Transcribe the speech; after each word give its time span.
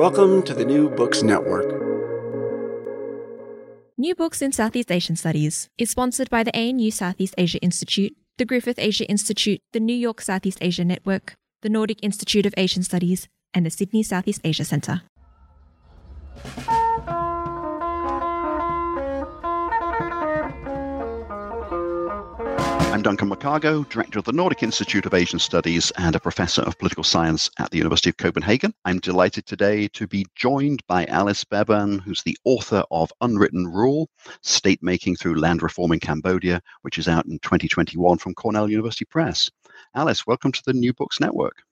Welcome 0.00 0.42
to 0.44 0.54
the 0.54 0.64
New 0.64 0.88
Books 0.88 1.22
Network. 1.22 1.66
New 3.98 4.14
Books 4.14 4.40
in 4.40 4.50
Southeast 4.50 4.90
Asian 4.90 5.14
Studies 5.14 5.68
is 5.76 5.90
sponsored 5.90 6.30
by 6.30 6.42
the 6.42 6.56
ANU 6.56 6.90
Southeast 6.90 7.34
Asia 7.36 7.58
Institute, 7.58 8.16
the 8.38 8.46
Griffith 8.46 8.78
Asia 8.78 9.04
Institute, 9.04 9.60
the 9.74 9.78
New 9.78 9.92
York 9.94 10.22
Southeast 10.22 10.56
Asia 10.62 10.86
Network, 10.86 11.34
the 11.60 11.68
Nordic 11.68 11.98
Institute 12.02 12.46
of 12.46 12.54
Asian 12.56 12.82
Studies, 12.82 13.28
and 13.52 13.66
the 13.66 13.70
Sydney 13.70 14.02
Southeast 14.02 14.40
Asia 14.42 14.64
Centre. 14.64 15.02
I'm 23.00 23.04
Duncan 23.04 23.30
McCargo, 23.30 23.88
Director 23.88 24.18
of 24.18 24.26
the 24.26 24.32
Nordic 24.32 24.62
Institute 24.62 25.06
of 25.06 25.14
Asian 25.14 25.38
Studies 25.38 25.90
and 25.96 26.14
a 26.14 26.20
Professor 26.20 26.60
of 26.60 26.76
Political 26.76 27.04
Science 27.04 27.50
at 27.58 27.70
the 27.70 27.78
University 27.78 28.10
of 28.10 28.18
Copenhagen. 28.18 28.74
I'm 28.84 28.98
delighted 28.98 29.46
today 29.46 29.88
to 29.94 30.06
be 30.06 30.26
joined 30.34 30.86
by 30.86 31.06
Alice 31.06 31.42
Beban, 31.42 32.02
who's 32.02 32.22
the 32.22 32.36
author 32.44 32.84
of 32.90 33.10
Unwritten 33.22 33.66
Rule 33.68 34.10
State 34.42 34.82
Making 34.82 35.16
Through 35.16 35.40
Land 35.40 35.62
Reform 35.62 35.92
in 35.92 35.98
Cambodia, 35.98 36.60
which 36.82 36.98
is 36.98 37.08
out 37.08 37.24
in 37.24 37.38
2021 37.38 38.18
from 38.18 38.34
Cornell 38.34 38.68
University 38.68 39.06
Press. 39.06 39.48
Alice, 39.94 40.26
welcome 40.26 40.52
to 40.52 40.62
the 40.66 40.74
New 40.74 40.92
Books 40.92 41.20
Network. 41.20 41.62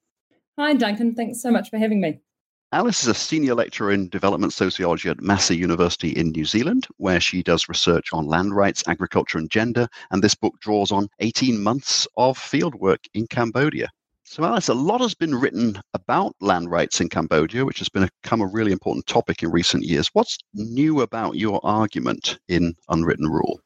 Hi, 0.58 0.72
Duncan. 0.72 1.14
Thanks 1.14 1.42
so 1.42 1.50
much 1.50 1.69
for 1.69 1.77
having 1.77 2.00
me. 2.00 2.20
Alice 2.70 3.00
is 3.00 3.08
a 3.08 3.14
senior 3.14 3.54
lecturer 3.54 3.92
in 3.92 4.10
development 4.10 4.52
sociology 4.52 5.08
at 5.08 5.22
Massey 5.22 5.56
University 5.56 6.10
in 6.10 6.32
New 6.32 6.45
Zealand, 6.45 6.86
where 6.98 7.18
she 7.18 7.42
does 7.42 7.66
research 7.66 8.12
on 8.12 8.27
land 8.27 8.54
rights, 8.54 8.84
agriculture, 8.86 9.38
and 9.38 9.50
gender. 9.50 9.88
And 10.10 10.22
this 10.22 10.34
book 10.34 10.52
draws 10.60 10.92
on 10.92 11.08
18 11.20 11.62
months 11.62 12.06
of 12.18 12.38
fieldwork 12.38 12.98
in 13.14 13.27
Cambodia. 13.27 13.88
So, 14.24 14.44
Alice, 14.44 14.68
a 14.68 14.74
lot 14.74 15.00
has 15.00 15.14
been 15.14 15.34
written 15.34 15.80
about 15.94 16.36
land 16.42 16.70
rights 16.70 17.00
in 17.00 17.08
Cambodia, 17.08 17.64
which 17.64 17.78
has 17.78 17.88
become 17.88 18.42
a 18.42 18.46
really 18.46 18.72
important 18.72 19.06
topic 19.06 19.42
in 19.42 19.50
recent 19.50 19.84
years. 19.84 20.10
What's 20.12 20.36
new 20.52 21.00
about 21.00 21.36
your 21.36 21.64
argument 21.64 22.39
in 22.48 22.74
Unwritten 22.91 23.28
Rule? 23.28 23.61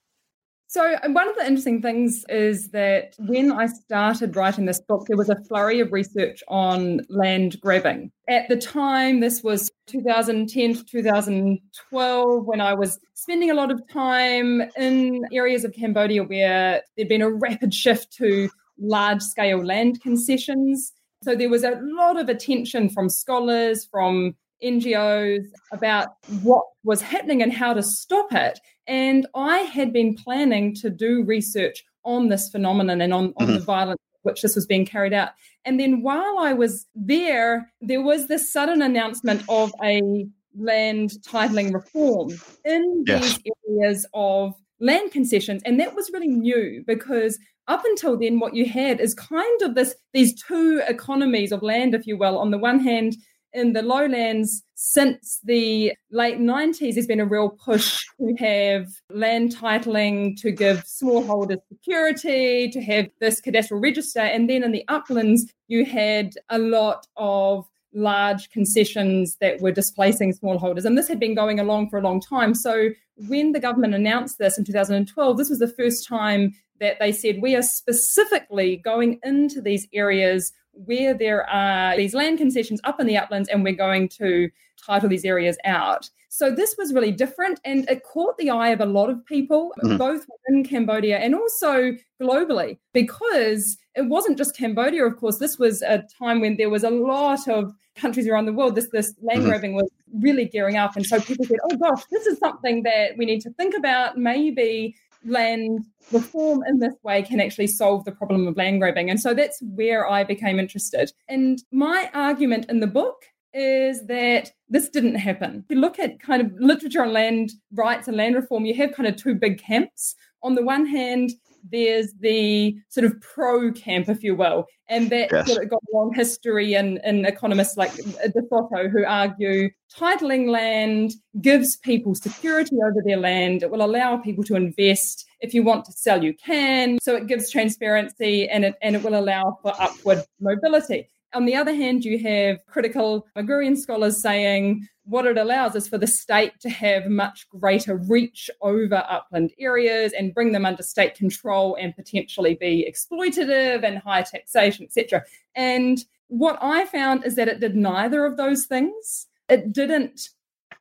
So, 0.72 0.96
one 1.06 1.28
of 1.28 1.36
the 1.36 1.46
interesting 1.46 1.82
things 1.82 2.24
is 2.30 2.70
that 2.70 3.14
when 3.18 3.52
I 3.52 3.66
started 3.66 4.34
writing 4.34 4.64
this 4.64 4.80
book, 4.80 5.04
there 5.06 5.18
was 5.18 5.28
a 5.28 5.36
flurry 5.44 5.80
of 5.80 5.92
research 5.92 6.42
on 6.48 7.02
land 7.10 7.60
grabbing. 7.60 8.10
At 8.26 8.48
the 8.48 8.56
time, 8.56 9.20
this 9.20 9.42
was 9.42 9.70
2010 9.88 10.76
to 10.76 10.82
2012, 10.82 12.46
when 12.46 12.62
I 12.62 12.72
was 12.72 12.98
spending 13.12 13.50
a 13.50 13.54
lot 13.54 13.70
of 13.70 13.86
time 13.90 14.62
in 14.78 15.26
areas 15.30 15.66
of 15.66 15.74
Cambodia 15.74 16.24
where 16.24 16.80
there'd 16.96 17.06
been 17.06 17.20
a 17.20 17.30
rapid 17.30 17.74
shift 17.74 18.10
to 18.14 18.48
large 18.78 19.20
scale 19.20 19.62
land 19.62 20.00
concessions. 20.00 20.90
So, 21.22 21.36
there 21.36 21.50
was 21.50 21.64
a 21.64 21.78
lot 21.82 22.18
of 22.18 22.30
attention 22.30 22.88
from 22.88 23.10
scholars, 23.10 23.86
from 23.90 24.36
NGOs 24.62 25.44
about 25.72 26.14
what 26.42 26.64
was 26.84 27.00
happening 27.02 27.42
and 27.42 27.52
how 27.52 27.74
to 27.74 27.82
stop 27.82 28.32
it. 28.32 28.58
And 28.86 29.26
I 29.34 29.58
had 29.58 29.92
been 29.92 30.14
planning 30.14 30.74
to 30.76 30.90
do 30.90 31.24
research 31.24 31.84
on 32.04 32.28
this 32.28 32.50
phenomenon 32.50 33.00
and 33.00 33.12
on, 33.12 33.32
on 33.36 33.46
mm-hmm. 33.46 33.54
the 33.54 33.60
violence 33.60 34.00
which 34.22 34.42
this 34.42 34.54
was 34.54 34.66
being 34.66 34.86
carried 34.86 35.12
out. 35.12 35.30
And 35.64 35.78
then 35.78 36.02
while 36.02 36.38
I 36.38 36.52
was 36.52 36.86
there, 36.94 37.72
there 37.80 38.02
was 38.02 38.28
this 38.28 38.52
sudden 38.52 38.82
announcement 38.82 39.42
of 39.48 39.72
a 39.82 40.26
land 40.56 41.14
titling 41.26 41.72
reform 41.72 42.30
in 42.64 43.04
yes. 43.06 43.38
these 43.38 43.52
areas 43.68 44.06
of 44.14 44.54
land 44.80 45.12
concessions. 45.12 45.62
And 45.64 45.78
that 45.80 45.94
was 45.94 46.10
really 46.12 46.28
new 46.28 46.84
because 46.86 47.38
up 47.68 47.84
until 47.84 48.18
then, 48.18 48.40
what 48.40 48.54
you 48.54 48.66
had 48.66 49.00
is 49.00 49.14
kind 49.14 49.62
of 49.62 49.74
this 49.74 49.94
these 50.12 50.40
two 50.42 50.82
economies 50.86 51.52
of 51.52 51.62
land, 51.62 51.94
if 51.94 52.06
you 52.06 52.18
will. 52.18 52.38
On 52.38 52.50
the 52.50 52.58
one 52.58 52.80
hand, 52.80 53.16
in 53.52 53.72
the 53.72 53.82
lowlands 53.82 54.62
since 54.74 55.40
the 55.44 55.92
late 56.10 56.38
90s 56.38 56.94
there's 56.94 57.06
been 57.06 57.20
a 57.20 57.24
real 57.24 57.50
push 57.50 58.04
to 58.18 58.34
have 58.38 58.88
land 59.10 59.54
titling 59.54 60.36
to 60.40 60.50
give 60.50 60.84
smallholders 60.84 61.60
security 61.68 62.68
to 62.70 62.82
have 62.82 63.08
this 63.20 63.40
cadastral 63.40 63.82
register. 63.82 64.20
And 64.20 64.48
then 64.48 64.64
in 64.64 64.72
the 64.72 64.84
uplands 64.88 65.52
you 65.68 65.84
had 65.84 66.34
a 66.48 66.58
lot 66.58 67.06
of 67.16 67.66
large 67.94 68.50
concessions 68.50 69.36
that 69.40 69.60
were 69.60 69.70
displacing 69.70 70.32
smallholders. 70.32 70.84
And 70.84 70.96
this 70.96 71.08
had 71.08 71.20
been 71.20 71.34
going 71.34 71.60
along 71.60 71.90
for 71.90 71.98
a 71.98 72.02
long 72.02 72.20
time. 72.20 72.54
So 72.54 72.88
when 73.28 73.52
the 73.52 73.60
government 73.60 73.94
announced 73.94 74.38
this 74.38 74.58
in 74.58 74.64
2012 74.64 75.36
this 75.36 75.50
was 75.50 75.58
the 75.58 75.68
first 75.68 76.08
time 76.08 76.54
that 76.80 76.98
they 76.98 77.12
said 77.12 77.40
we 77.40 77.54
are 77.54 77.62
specifically 77.62 78.76
going 78.76 79.20
into 79.22 79.60
these 79.60 79.86
areas 79.92 80.52
where 80.72 81.14
there 81.14 81.48
are 81.48 81.96
these 81.96 82.14
land 82.14 82.38
concessions 82.38 82.80
up 82.84 83.00
in 83.00 83.06
the 83.06 83.16
uplands 83.16 83.48
and 83.48 83.62
we're 83.62 83.72
going 83.72 84.08
to 84.08 84.50
title 84.84 85.08
these 85.08 85.24
areas 85.24 85.56
out. 85.64 86.10
So 86.28 86.50
this 86.50 86.76
was 86.78 86.94
really 86.94 87.12
different 87.12 87.60
and 87.64 87.88
it 87.90 88.04
caught 88.04 88.38
the 88.38 88.50
eye 88.50 88.70
of 88.70 88.80
a 88.80 88.86
lot 88.86 89.10
of 89.10 89.24
people, 89.26 89.72
mm-hmm. 89.84 89.98
both 89.98 90.24
in 90.48 90.64
Cambodia 90.64 91.18
and 91.18 91.34
also 91.34 91.92
globally, 92.20 92.78
because 92.94 93.76
it 93.94 94.06
wasn't 94.06 94.38
just 94.38 94.56
Cambodia, 94.56 95.04
of 95.04 95.18
course. 95.18 95.38
This 95.38 95.58
was 95.58 95.82
a 95.82 96.04
time 96.18 96.40
when 96.40 96.56
there 96.56 96.70
was 96.70 96.84
a 96.84 96.90
lot 96.90 97.46
of 97.48 97.74
countries 97.96 98.26
around 98.26 98.46
the 98.46 98.52
world. 98.54 98.74
This 98.74 98.88
this 98.88 99.14
land 99.20 99.40
mm-hmm. 99.40 99.48
grabbing 99.48 99.74
was 99.74 99.90
really 100.20 100.46
gearing 100.46 100.78
up. 100.78 100.96
And 100.96 101.04
so 101.04 101.20
people 101.20 101.44
said, 101.44 101.58
oh 101.70 101.76
gosh, 101.76 102.02
this 102.10 102.26
is 102.26 102.38
something 102.38 102.82
that 102.84 103.18
we 103.18 103.26
need 103.26 103.42
to 103.42 103.50
think 103.50 103.74
about. 103.76 104.16
Maybe 104.16 104.96
land 105.24 105.84
reform 106.10 106.62
in 106.68 106.78
this 106.78 106.94
way 107.02 107.22
can 107.22 107.40
actually 107.40 107.66
solve 107.66 108.04
the 108.04 108.12
problem 108.12 108.46
of 108.46 108.56
land 108.56 108.80
grabbing. 108.80 109.10
And 109.10 109.20
so 109.20 109.34
that's 109.34 109.60
where 109.62 110.08
I 110.08 110.24
became 110.24 110.58
interested. 110.58 111.12
And 111.28 111.62
my 111.70 112.10
argument 112.14 112.66
in 112.68 112.80
the 112.80 112.86
book 112.86 113.24
is 113.54 114.06
that 114.06 114.50
this 114.68 114.88
didn't 114.88 115.16
happen. 115.16 115.64
If 115.64 115.74
you 115.74 115.80
look 115.80 115.98
at 115.98 116.20
kind 116.20 116.40
of 116.40 116.52
literature 116.58 117.02
on 117.02 117.12
land 117.12 117.52
rights 117.74 118.08
and 118.08 118.16
land 118.16 118.34
reform, 118.34 118.64
you 118.64 118.74
have 118.74 118.92
kind 118.92 119.06
of 119.06 119.16
two 119.16 119.34
big 119.34 119.58
camps. 119.58 120.14
On 120.42 120.54
the 120.54 120.64
one 120.64 120.86
hand, 120.86 121.32
there's 121.70 122.12
the 122.20 122.76
sort 122.88 123.04
of 123.04 123.20
pro 123.20 123.72
camp, 123.72 124.08
if 124.08 124.22
you 124.22 124.34
will, 124.34 124.66
and 124.88 125.10
that 125.10 125.30
yes. 125.30 125.46
sort 125.46 125.62
of 125.62 125.70
got 125.70 125.80
a 125.92 125.96
long 125.96 126.12
history 126.14 126.74
in, 126.74 126.98
in 127.04 127.24
economists 127.24 127.76
like 127.76 127.92
uh, 127.92 128.28
De 128.28 128.42
Soto 128.48 128.88
who 128.88 129.04
argue 129.04 129.70
titling 129.94 130.48
land 130.48 131.12
gives 131.40 131.76
people 131.76 132.14
security 132.14 132.76
over 132.84 133.02
their 133.04 133.16
land. 133.16 133.62
It 133.62 133.70
will 133.70 133.84
allow 133.84 134.16
people 134.16 134.44
to 134.44 134.56
invest. 134.56 135.26
If 135.40 135.54
you 135.54 135.62
want 135.62 135.84
to 135.86 135.92
sell, 135.92 136.22
you 136.22 136.34
can. 136.34 136.98
So 137.02 137.16
it 137.16 137.26
gives 137.26 137.50
transparency 137.50 138.48
and 138.48 138.64
it, 138.64 138.74
and 138.82 138.96
it 138.96 139.02
will 139.02 139.18
allow 139.18 139.58
for 139.62 139.72
upward 139.80 140.22
mobility. 140.40 141.08
On 141.34 141.46
the 141.46 141.54
other 141.54 141.74
hand, 141.74 142.04
you 142.04 142.18
have 142.18 142.64
critical 142.66 143.26
agrarian 143.36 143.76
scholars 143.76 144.20
saying 144.20 144.86
what 145.04 145.26
it 145.26 145.38
allows 145.38 145.74
is 145.74 145.88
for 145.88 145.98
the 145.98 146.06
state 146.06 146.52
to 146.60 146.68
have 146.68 147.06
much 147.06 147.48
greater 147.48 147.96
reach 147.96 148.50
over 148.60 149.04
upland 149.08 149.52
areas 149.58 150.12
and 150.12 150.34
bring 150.34 150.52
them 150.52 150.66
under 150.66 150.82
state 150.82 151.14
control 151.14 151.76
and 151.80 151.96
potentially 151.96 152.54
be 152.54 152.88
exploitative 152.88 153.82
and 153.82 153.98
high 153.98 154.22
taxation, 154.22 154.84
etc. 154.84 155.24
And 155.54 156.04
what 156.28 156.58
I 156.60 156.84
found 156.86 157.24
is 157.24 157.34
that 157.36 157.48
it 157.48 157.60
did 157.60 157.76
neither 157.76 158.24
of 158.24 158.36
those 158.36 158.66
things. 158.66 159.26
It 159.48 159.72
didn't 159.72 160.28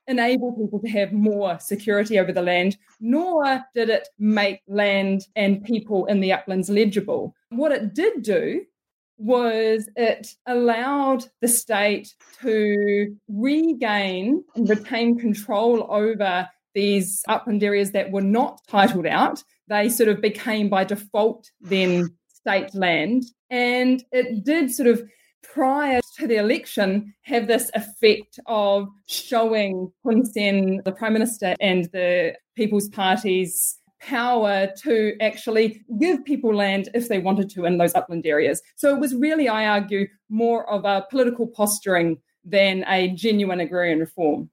enable 0.07 0.53
people 0.53 0.79
to 0.79 0.89
have 0.89 1.11
more 1.13 1.59
security 1.59 2.19
over 2.19 2.31
the 2.31 2.41
land, 2.41 2.77
nor 2.99 3.63
did 3.73 3.89
it 3.89 4.09
make 4.19 4.61
land 4.67 5.27
and 5.35 5.63
people 5.63 6.05
in 6.05 6.19
the 6.19 6.33
uplands 6.33 6.69
legible. 6.69 7.35
What 7.49 7.71
it 7.71 7.93
did 7.93 8.21
do 8.21 8.65
was 9.21 9.87
it 9.95 10.35
allowed 10.47 11.25
the 11.41 11.47
state 11.47 12.15
to 12.41 13.15
regain 13.27 14.43
and 14.55 14.67
retain 14.69 15.19
control 15.19 15.87
over 15.89 16.49
these 16.73 17.23
upland 17.27 17.63
areas 17.63 17.91
that 17.91 18.11
were 18.11 18.21
not 18.21 18.61
titled 18.67 19.05
out. 19.05 19.43
They 19.67 19.89
sort 19.89 20.09
of 20.09 20.21
became 20.21 20.69
by 20.69 20.83
default 20.85 21.51
then 21.61 22.09
state 22.27 22.73
land. 22.73 23.23
And 23.49 24.03
it 24.11 24.43
did 24.43 24.71
sort 24.73 24.87
of 24.87 25.03
prior 25.43 25.99
to 26.17 26.27
the 26.27 26.37
election 26.37 27.13
have 27.23 27.47
this 27.47 27.69
effect 27.73 28.39
of 28.45 28.87
showing 29.07 29.91
Hun 30.05 30.25
Sen, 30.25 30.81
the 30.85 30.91
Prime 30.91 31.13
Minister, 31.13 31.55
and 31.59 31.85
the 31.91 32.35
People's 32.55 32.89
Party's 32.89 33.77
power 34.01 34.67
to 34.83 35.15
actually 35.21 35.83
give 35.99 36.23
people 36.25 36.53
land 36.55 36.89
if 36.93 37.07
they 37.07 37.19
wanted 37.19 37.49
to 37.51 37.65
in 37.65 37.77
those 37.77 37.93
upland 37.95 38.25
areas. 38.25 38.61
So 38.75 38.93
it 38.93 38.99
was 38.99 39.15
really, 39.15 39.47
I 39.47 39.67
argue, 39.67 40.07
more 40.29 40.69
of 40.69 40.85
a 40.85 41.05
political 41.09 41.47
posturing 41.47 42.17
than 42.43 42.83
a 42.87 43.09
genuine 43.09 43.59
agrarian 43.59 43.99
reform. 43.99 44.49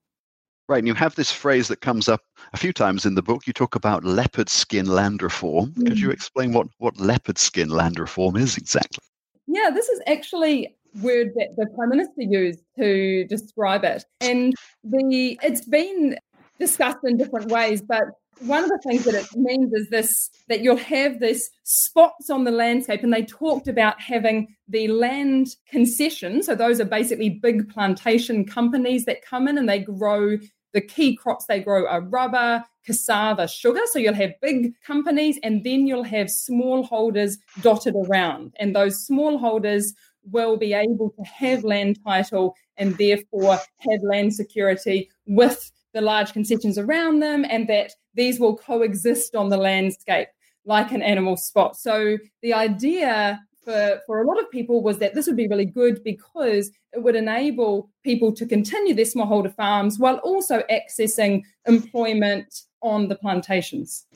Right, 0.68 0.78
and 0.78 0.86
you 0.86 0.94
have 0.94 1.14
this 1.14 1.32
phrase 1.32 1.68
that 1.68 1.80
comes 1.80 2.08
up 2.08 2.20
a 2.52 2.58
few 2.58 2.74
times 2.74 3.06
in 3.06 3.14
the 3.14 3.22
book. 3.22 3.46
You 3.46 3.54
talk 3.54 3.74
about 3.74 4.04
leopard 4.04 4.50
skin 4.50 4.84
land 4.84 5.22
reform. 5.22 5.72
Mm. 5.72 5.86
Could 5.86 5.98
you 5.98 6.08
mm. 6.08 6.12
explain 6.12 6.52
what, 6.52 6.66
what 6.76 7.00
leopard 7.00 7.38
skin 7.38 7.70
land 7.70 7.98
reform 7.98 8.36
is 8.36 8.58
exactly? 8.58 9.02
Yeah, 9.46 9.70
this 9.70 9.88
is 9.88 10.02
actually 10.06 10.76
word 11.00 11.32
that 11.36 11.54
the 11.56 11.66
prime 11.74 11.88
minister 11.88 12.20
used 12.20 12.60
to 12.78 13.24
describe 13.28 13.84
it, 13.84 14.04
and 14.20 14.54
the 14.84 15.38
it's 15.42 15.64
been 15.64 16.18
discussed 16.58 16.98
in 17.04 17.16
different 17.16 17.50
ways, 17.50 17.80
but 17.80 18.04
one 18.40 18.64
of 18.64 18.70
the 18.70 18.80
things 18.86 19.04
that 19.04 19.14
it 19.14 19.26
means 19.34 19.72
is 19.72 19.88
this 19.90 20.30
that 20.48 20.60
you'll 20.60 20.76
have 20.76 21.20
this 21.20 21.50
spots 21.64 22.30
on 22.30 22.44
the 22.44 22.50
landscape 22.50 23.02
and 23.02 23.12
they 23.12 23.24
talked 23.24 23.68
about 23.68 24.00
having 24.00 24.54
the 24.68 24.88
land 24.88 25.48
concession. 25.68 26.42
So 26.42 26.54
those 26.54 26.80
are 26.80 26.84
basically 26.84 27.30
big 27.30 27.68
plantation 27.68 28.44
companies 28.44 29.04
that 29.06 29.24
come 29.24 29.48
in 29.48 29.58
and 29.58 29.68
they 29.68 29.80
grow 29.80 30.38
the 30.72 30.80
key 30.80 31.16
crops. 31.16 31.46
They 31.46 31.60
grow 31.60 31.86
are 31.86 32.00
rubber 32.00 32.64
cassava 32.84 33.48
sugar. 33.48 33.80
So 33.92 33.98
you'll 33.98 34.14
have 34.14 34.32
big 34.40 34.72
companies 34.86 35.38
and 35.42 35.64
then 35.64 35.86
you'll 35.86 36.04
have 36.04 36.28
smallholders 36.28 37.36
dotted 37.60 37.94
around. 37.96 38.54
And 38.58 38.74
those 38.74 39.06
smallholders 39.06 39.94
will 40.30 40.56
be 40.56 40.74
able 40.74 41.10
to 41.10 41.22
have 41.24 41.64
land 41.64 41.98
title 42.04 42.54
and 42.76 42.96
therefore 42.98 43.58
have 43.78 44.02
land 44.02 44.34
security 44.34 45.10
with 45.26 45.70
the 45.94 46.00
large 46.02 46.34
concessions 46.34 46.76
around 46.76 47.20
them, 47.20 47.46
and 47.48 47.66
that 47.66 47.92
these 48.18 48.38
will 48.40 48.56
coexist 48.56 49.34
on 49.34 49.48
the 49.48 49.56
landscape 49.56 50.28
like 50.64 50.92
an 50.92 51.00
animal 51.00 51.36
spot. 51.36 51.76
So 51.76 52.18
the 52.42 52.52
idea 52.52 53.40
for, 53.64 54.00
for 54.06 54.20
a 54.20 54.26
lot 54.26 54.38
of 54.38 54.50
people 54.50 54.82
was 54.82 54.98
that 54.98 55.14
this 55.14 55.26
would 55.26 55.36
be 55.36 55.48
really 55.48 55.64
good 55.64 56.02
because 56.02 56.70
it 56.92 57.02
would 57.02 57.16
enable 57.16 57.90
people 58.02 58.32
to 58.32 58.44
continue 58.44 58.94
their 58.94 59.04
smallholder 59.04 59.54
farms 59.54 59.98
while 59.98 60.16
also 60.16 60.62
accessing 60.70 61.42
employment 61.66 62.62
on 62.82 63.08
the 63.08 63.16
plantations. 63.16 64.06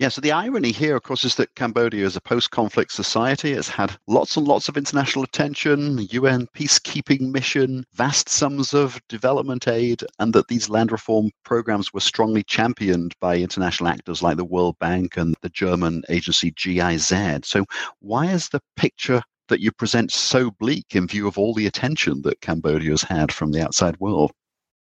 Yeah, 0.00 0.08
so 0.08 0.20
the 0.20 0.32
irony 0.32 0.72
here, 0.72 0.96
of 0.96 1.04
course, 1.04 1.22
is 1.24 1.36
that 1.36 1.54
Cambodia 1.54 2.04
is 2.04 2.16
a 2.16 2.20
post 2.20 2.50
conflict 2.50 2.90
society. 2.90 3.52
It's 3.52 3.68
had 3.68 3.96
lots 4.08 4.36
and 4.36 4.46
lots 4.46 4.68
of 4.68 4.76
international 4.76 5.22
attention, 5.22 5.98
UN 6.10 6.48
peacekeeping 6.48 7.30
mission, 7.30 7.84
vast 7.92 8.28
sums 8.28 8.74
of 8.74 9.00
development 9.08 9.68
aid, 9.68 10.02
and 10.18 10.32
that 10.32 10.48
these 10.48 10.68
land 10.68 10.90
reform 10.90 11.30
programs 11.44 11.94
were 11.94 12.00
strongly 12.00 12.42
championed 12.42 13.14
by 13.20 13.36
international 13.36 13.88
actors 13.88 14.20
like 14.20 14.36
the 14.36 14.44
World 14.44 14.76
Bank 14.80 15.16
and 15.16 15.36
the 15.42 15.48
German 15.48 16.02
agency 16.08 16.50
GIZ. 16.50 17.12
So, 17.44 17.64
why 18.00 18.26
is 18.26 18.48
the 18.48 18.60
picture 18.74 19.22
that 19.48 19.60
you 19.60 19.70
present 19.70 20.10
so 20.10 20.50
bleak 20.50 20.96
in 20.96 21.06
view 21.06 21.28
of 21.28 21.38
all 21.38 21.54
the 21.54 21.68
attention 21.68 22.22
that 22.22 22.40
Cambodia 22.40 22.90
has 22.90 23.02
had 23.02 23.30
from 23.30 23.52
the 23.52 23.62
outside 23.62 23.96
world? 24.00 24.32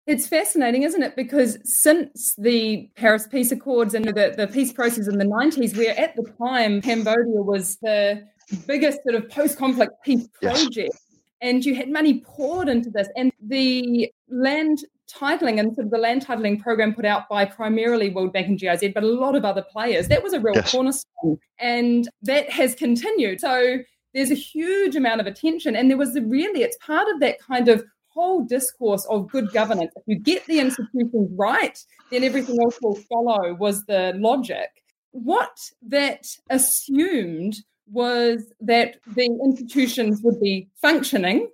It's 0.07 0.27
fascinating, 0.27 0.83
isn't 0.83 1.03
it? 1.03 1.15
Because 1.15 1.57
since 1.63 2.33
the 2.37 2.89
Paris 2.95 3.27
Peace 3.27 3.51
Accords 3.51 3.93
and 3.93 4.05
the, 4.05 4.33
the 4.35 4.47
peace 4.47 4.73
process 4.73 5.07
in 5.07 5.17
the 5.19 5.25
90s, 5.25 5.77
where 5.77 5.97
at 5.97 6.15
the 6.15 6.23
time 6.39 6.81
Cambodia 6.81 7.41
was 7.41 7.77
the 7.77 8.23
biggest 8.65 9.03
sort 9.03 9.15
of 9.15 9.29
post 9.29 9.57
conflict 9.57 9.93
peace 10.03 10.27
project, 10.41 10.75
yes. 10.75 11.07
and 11.41 11.63
you 11.63 11.75
had 11.75 11.89
money 11.89 12.21
poured 12.25 12.67
into 12.67 12.89
this, 12.89 13.09
and 13.15 13.31
the 13.47 14.11
land 14.27 14.83
titling 15.11 15.59
and 15.59 15.75
sort 15.75 15.85
of 15.85 15.91
the 15.91 15.97
land 15.97 16.25
titling 16.25 16.59
program 16.59 16.93
put 16.93 17.05
out 17.05 17.29
by 17.29 17.45
primarily 17.45 18.09
World 18.09 18.33
Bank 18.33 18.47
and 18.47 18.59
GIZ, 18.59 18.85
but 18.93 19.03
a 19.03 19.07
lot 19.07 19.35
of 19.35 19.45
other 19.45 19.61
players, 19.61 20.07
that 20.07 20.23
was 20.23 20.33
a 20.33 20.39
real 20.39 20.55
yes. 20.55 20.71
cornerstone. 20.71 21.37
And 21.59 22.09
that 22.23 22.49
has 22.49 22.73
continued. 22.73 23.39
So 23.39 23.77
there's 24.13 24.31
a 24.31 24.35
huge 24.35 24.95
amount 24.95 25.21
of 25.21 25.27
attention. 25.27 25.75
And 25.75 25.89
there 25.89 25.97
was 25.97 26.15
a 26.15 26.21
really, 26.21 26.63
it's 26.63 26.77
part 26.77 27.07
of 27.13 27.19
that 27.19 27.39
kind 27.39 27.67
of 27.67 27.83
whole 28.13 28.43
discourse 28.43 29.05
of 29.09 29.29
good 29.29 29.51
governance. 29.51 29.91
If 29.95 30.03
you 30.07 30.19
get 30.19 30.45
the 30.45 30.59
institutions 30.59 31.31
right, 31.35 31.77
then 32.11 32.23
everything 32.23 32.57
else 32.61 32.77
will 32.81 32.95
follow, 32.95 33.53
was 33.53 33.83
the 33.85 34.13
logic. 34.17 34.69
What 35.11 35.57
that 35.87 36.25
assumed 36.49 37.55
was 37.91 38.53
that 38.61 38.97
the 39.07 39.29
institutions 39.45 40.21
would 40.23 40.39
be 40.39 40.69
functioning 40.81 41.49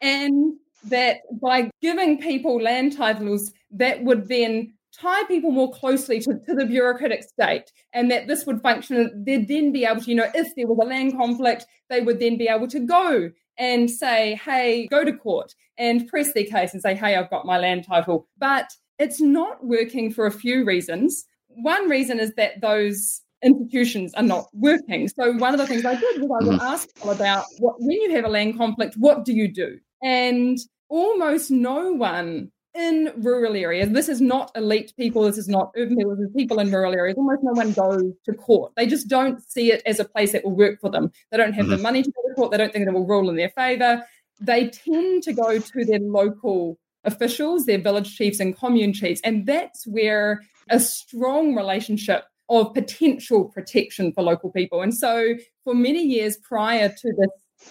and 0.00 0.54
that 0.84 1.18
by 1.40 1.70
giving 1.80 2.20
people 2.20 2.60
land 2.60 2.96
titles, 2.96 3.52
that 3.70 4.02
would 4.04 4.28
then 4.28 4.74
tie 4.98 5.24
people 5.24 5.50
more 5.50 5.72
closely 5.72 6.20
to, 6.20 6.34
to 6.46 6.54
the 6.54 6.66
bureaucratic 6.66 7.22
state 7.22 7.72
and 7.92 8.10
that 8.10 8.26
this 8.26 8.46
would 8.46 8.62
function. 8.62 9.24
They'd 9.26 9.48
then 9.48 9.72
be 9.72 9.84
able 9.84 10.02
to, 10.02 10.08
you 10.08 10.16
know, 10.16 10.30
if 10.34 10.54
there 10.54 10.66
was 10.66 10.78
a 10.80 10.88
land 10.88 11.16
conflict, 11.16 11.66
they 11.90 12.00
would 12.00 12.20
then 12.20 12.36
be 12.38 12.48
able 12.48 12.68
to 12.68 12.80
go 12.80 13.30
and 13.58 13.90
say, 13.90 14.34
hey, 14.44 14.86
go 14.88 15.04
to 15.04 15.12
court 15.12 15.54
and 15.78 16.08
press 16.08 16.32
their 16.32 16.44
case 16.44 16.72
and 16.72 16.82
say, 16.82 16.94
hey, 16.94 17.16
I've 17.16 17.30
got 17.30 17.46
my 17.46 17.58
land 17.58 17.86
title. 17.86 18.28
But 18.38 18.70
it's 18.98 19.20
not 19.20 19.64
working 19.64 20.12
for 20.12 20.26
a 20.26 20.30
few 20.30 20.64
reasons. 20.64 21.26
One 21.48 21.88
reason 21.88 22.20
is 22.20 22.34
that 22.34 22.60
those 22.60 23.22
institutions 23.42 24.14
are 24.14 24.22
not 24.22 24.46
working. 24.54 25.08
So 25.08 25.32
one 25.32 25.54
of 25.54 25.60
the 25.60 25.66
things 25.66 25.84
I 25.84 25.94
did 25.94 26.22
was 26.22 26.30
I 26.30 26.46
would 26.46 26.58
mm-hmm. 26.58 26.66
ask 26.66 26.94
people 26.94 27.10
about 27.10 27.44
what 27.58 27.76
when 27.78 28.00
you 28.00 28.10
have 28.12 28.24
a 28.24 28.28
land 28.28 28.56
conflict, 28.56 28.96
what 28.96 29.24
do 29.24 29.32
you 29.32 29.48
do? 29.48 29.78
And 30.02 30.58
almost 30.88 31.50
no 31.50 31.92
one 31.92 32.50
in 32.74 33.12
rural 33.16 33.54
areas. 33.54 33.90
This 33.90 34.08
is 34.08 34.20
not 34.20 34.50
elite 34.56 34.92
people. 34.96 35.22
This 35.22 35.38
is 35.38 35.48
not 35.48 35.72
urban 35.76 35.96
people. 35.96 36.16
This 36.16 36.28
is 36.28 36.34
people 36.36 36.58
in 36.58 36.72
rural 36.72 36.92
areas. 36.92 37.16
Almost 37.16 37.42
no 37.42 37.52
one 37.52 37.72
goes 37.72 38.12
to 38.24 38.34
court. 38.34 38.72
They 38.76 38.86
just 38.86 39.08
don't 39.08 39.40
see 39.48 39.72
it 39.72 39.82
as 39.86 40.00
a 40.00 40.04
place 40.04 40.32
that 40.32 40.44
will 40.44 40.56
work 40.56 40.80
for 40.80 40.90
them. 40.90 41.12
They 41.30 41.36
don't 41.36 41.52
have 41.52 41.66
mm-hmm. 41.66 41.76
the 41.76 41.82
money 41.82 42.02
to 42.02 42.10
go 42.10 42.28
to 42.28 42.34
court. 42.34 42.50
They 42.50 42.58
don't 42.58 42.72
think 42.72 42.86
it 42.86 42.92
will 42.92 43.06
rule 43.06 43.30
in 43.30 43.36
their 43.36 43.50
favor. 43.50 44.04
They 44.40 44.68
tend 44.70 45.22
to 45.24 45.32
go 45.32 45.58
to 45.58 45.84
their 45.84 46.00
local 46.00 46.78
officials, 47.04 47.66
their 47.66 47.78
village 47.78 48.16
chiefs 48.16 48.40
and 48.40 48.56
commune 48.56 48.92
chiefs. 48.92 49.20
And 49.22 49.46
that's 49.46 49.86
where 49.86 50.42
a 50.68 50.80
strong 50.80 51.54
relationship 51.54 52.24
of 52.48 52.74
potential 52.74 53.46
protection 53.46 54.12
for 54.12 54.22
local 54.22 54.50
people. 54.50 54.82
And 54.82 54.94
so 54.94 55.34
for 55.62 55.74
many 55.74 56.02
years 56.02 56.36
prior 56.36 56.88
to 56.88 57.12
this 57.16 57.30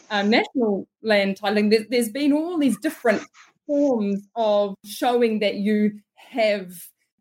um, 0.09 0.29
national 0.29 0.87
land 1.01 1.37
titling, 1.39 1.69
there, 1.69 1.85
there's 1.89 2.09
been 2.09 2.33
all 2.33 2.57
these 2.57 2.77
different 2.79 3.21
forms 3.67 4.27
of 4.35 4.75
showing 4.85 5.39
that 5.39 5.55
you 5.55 5.99
have 6.15 6.71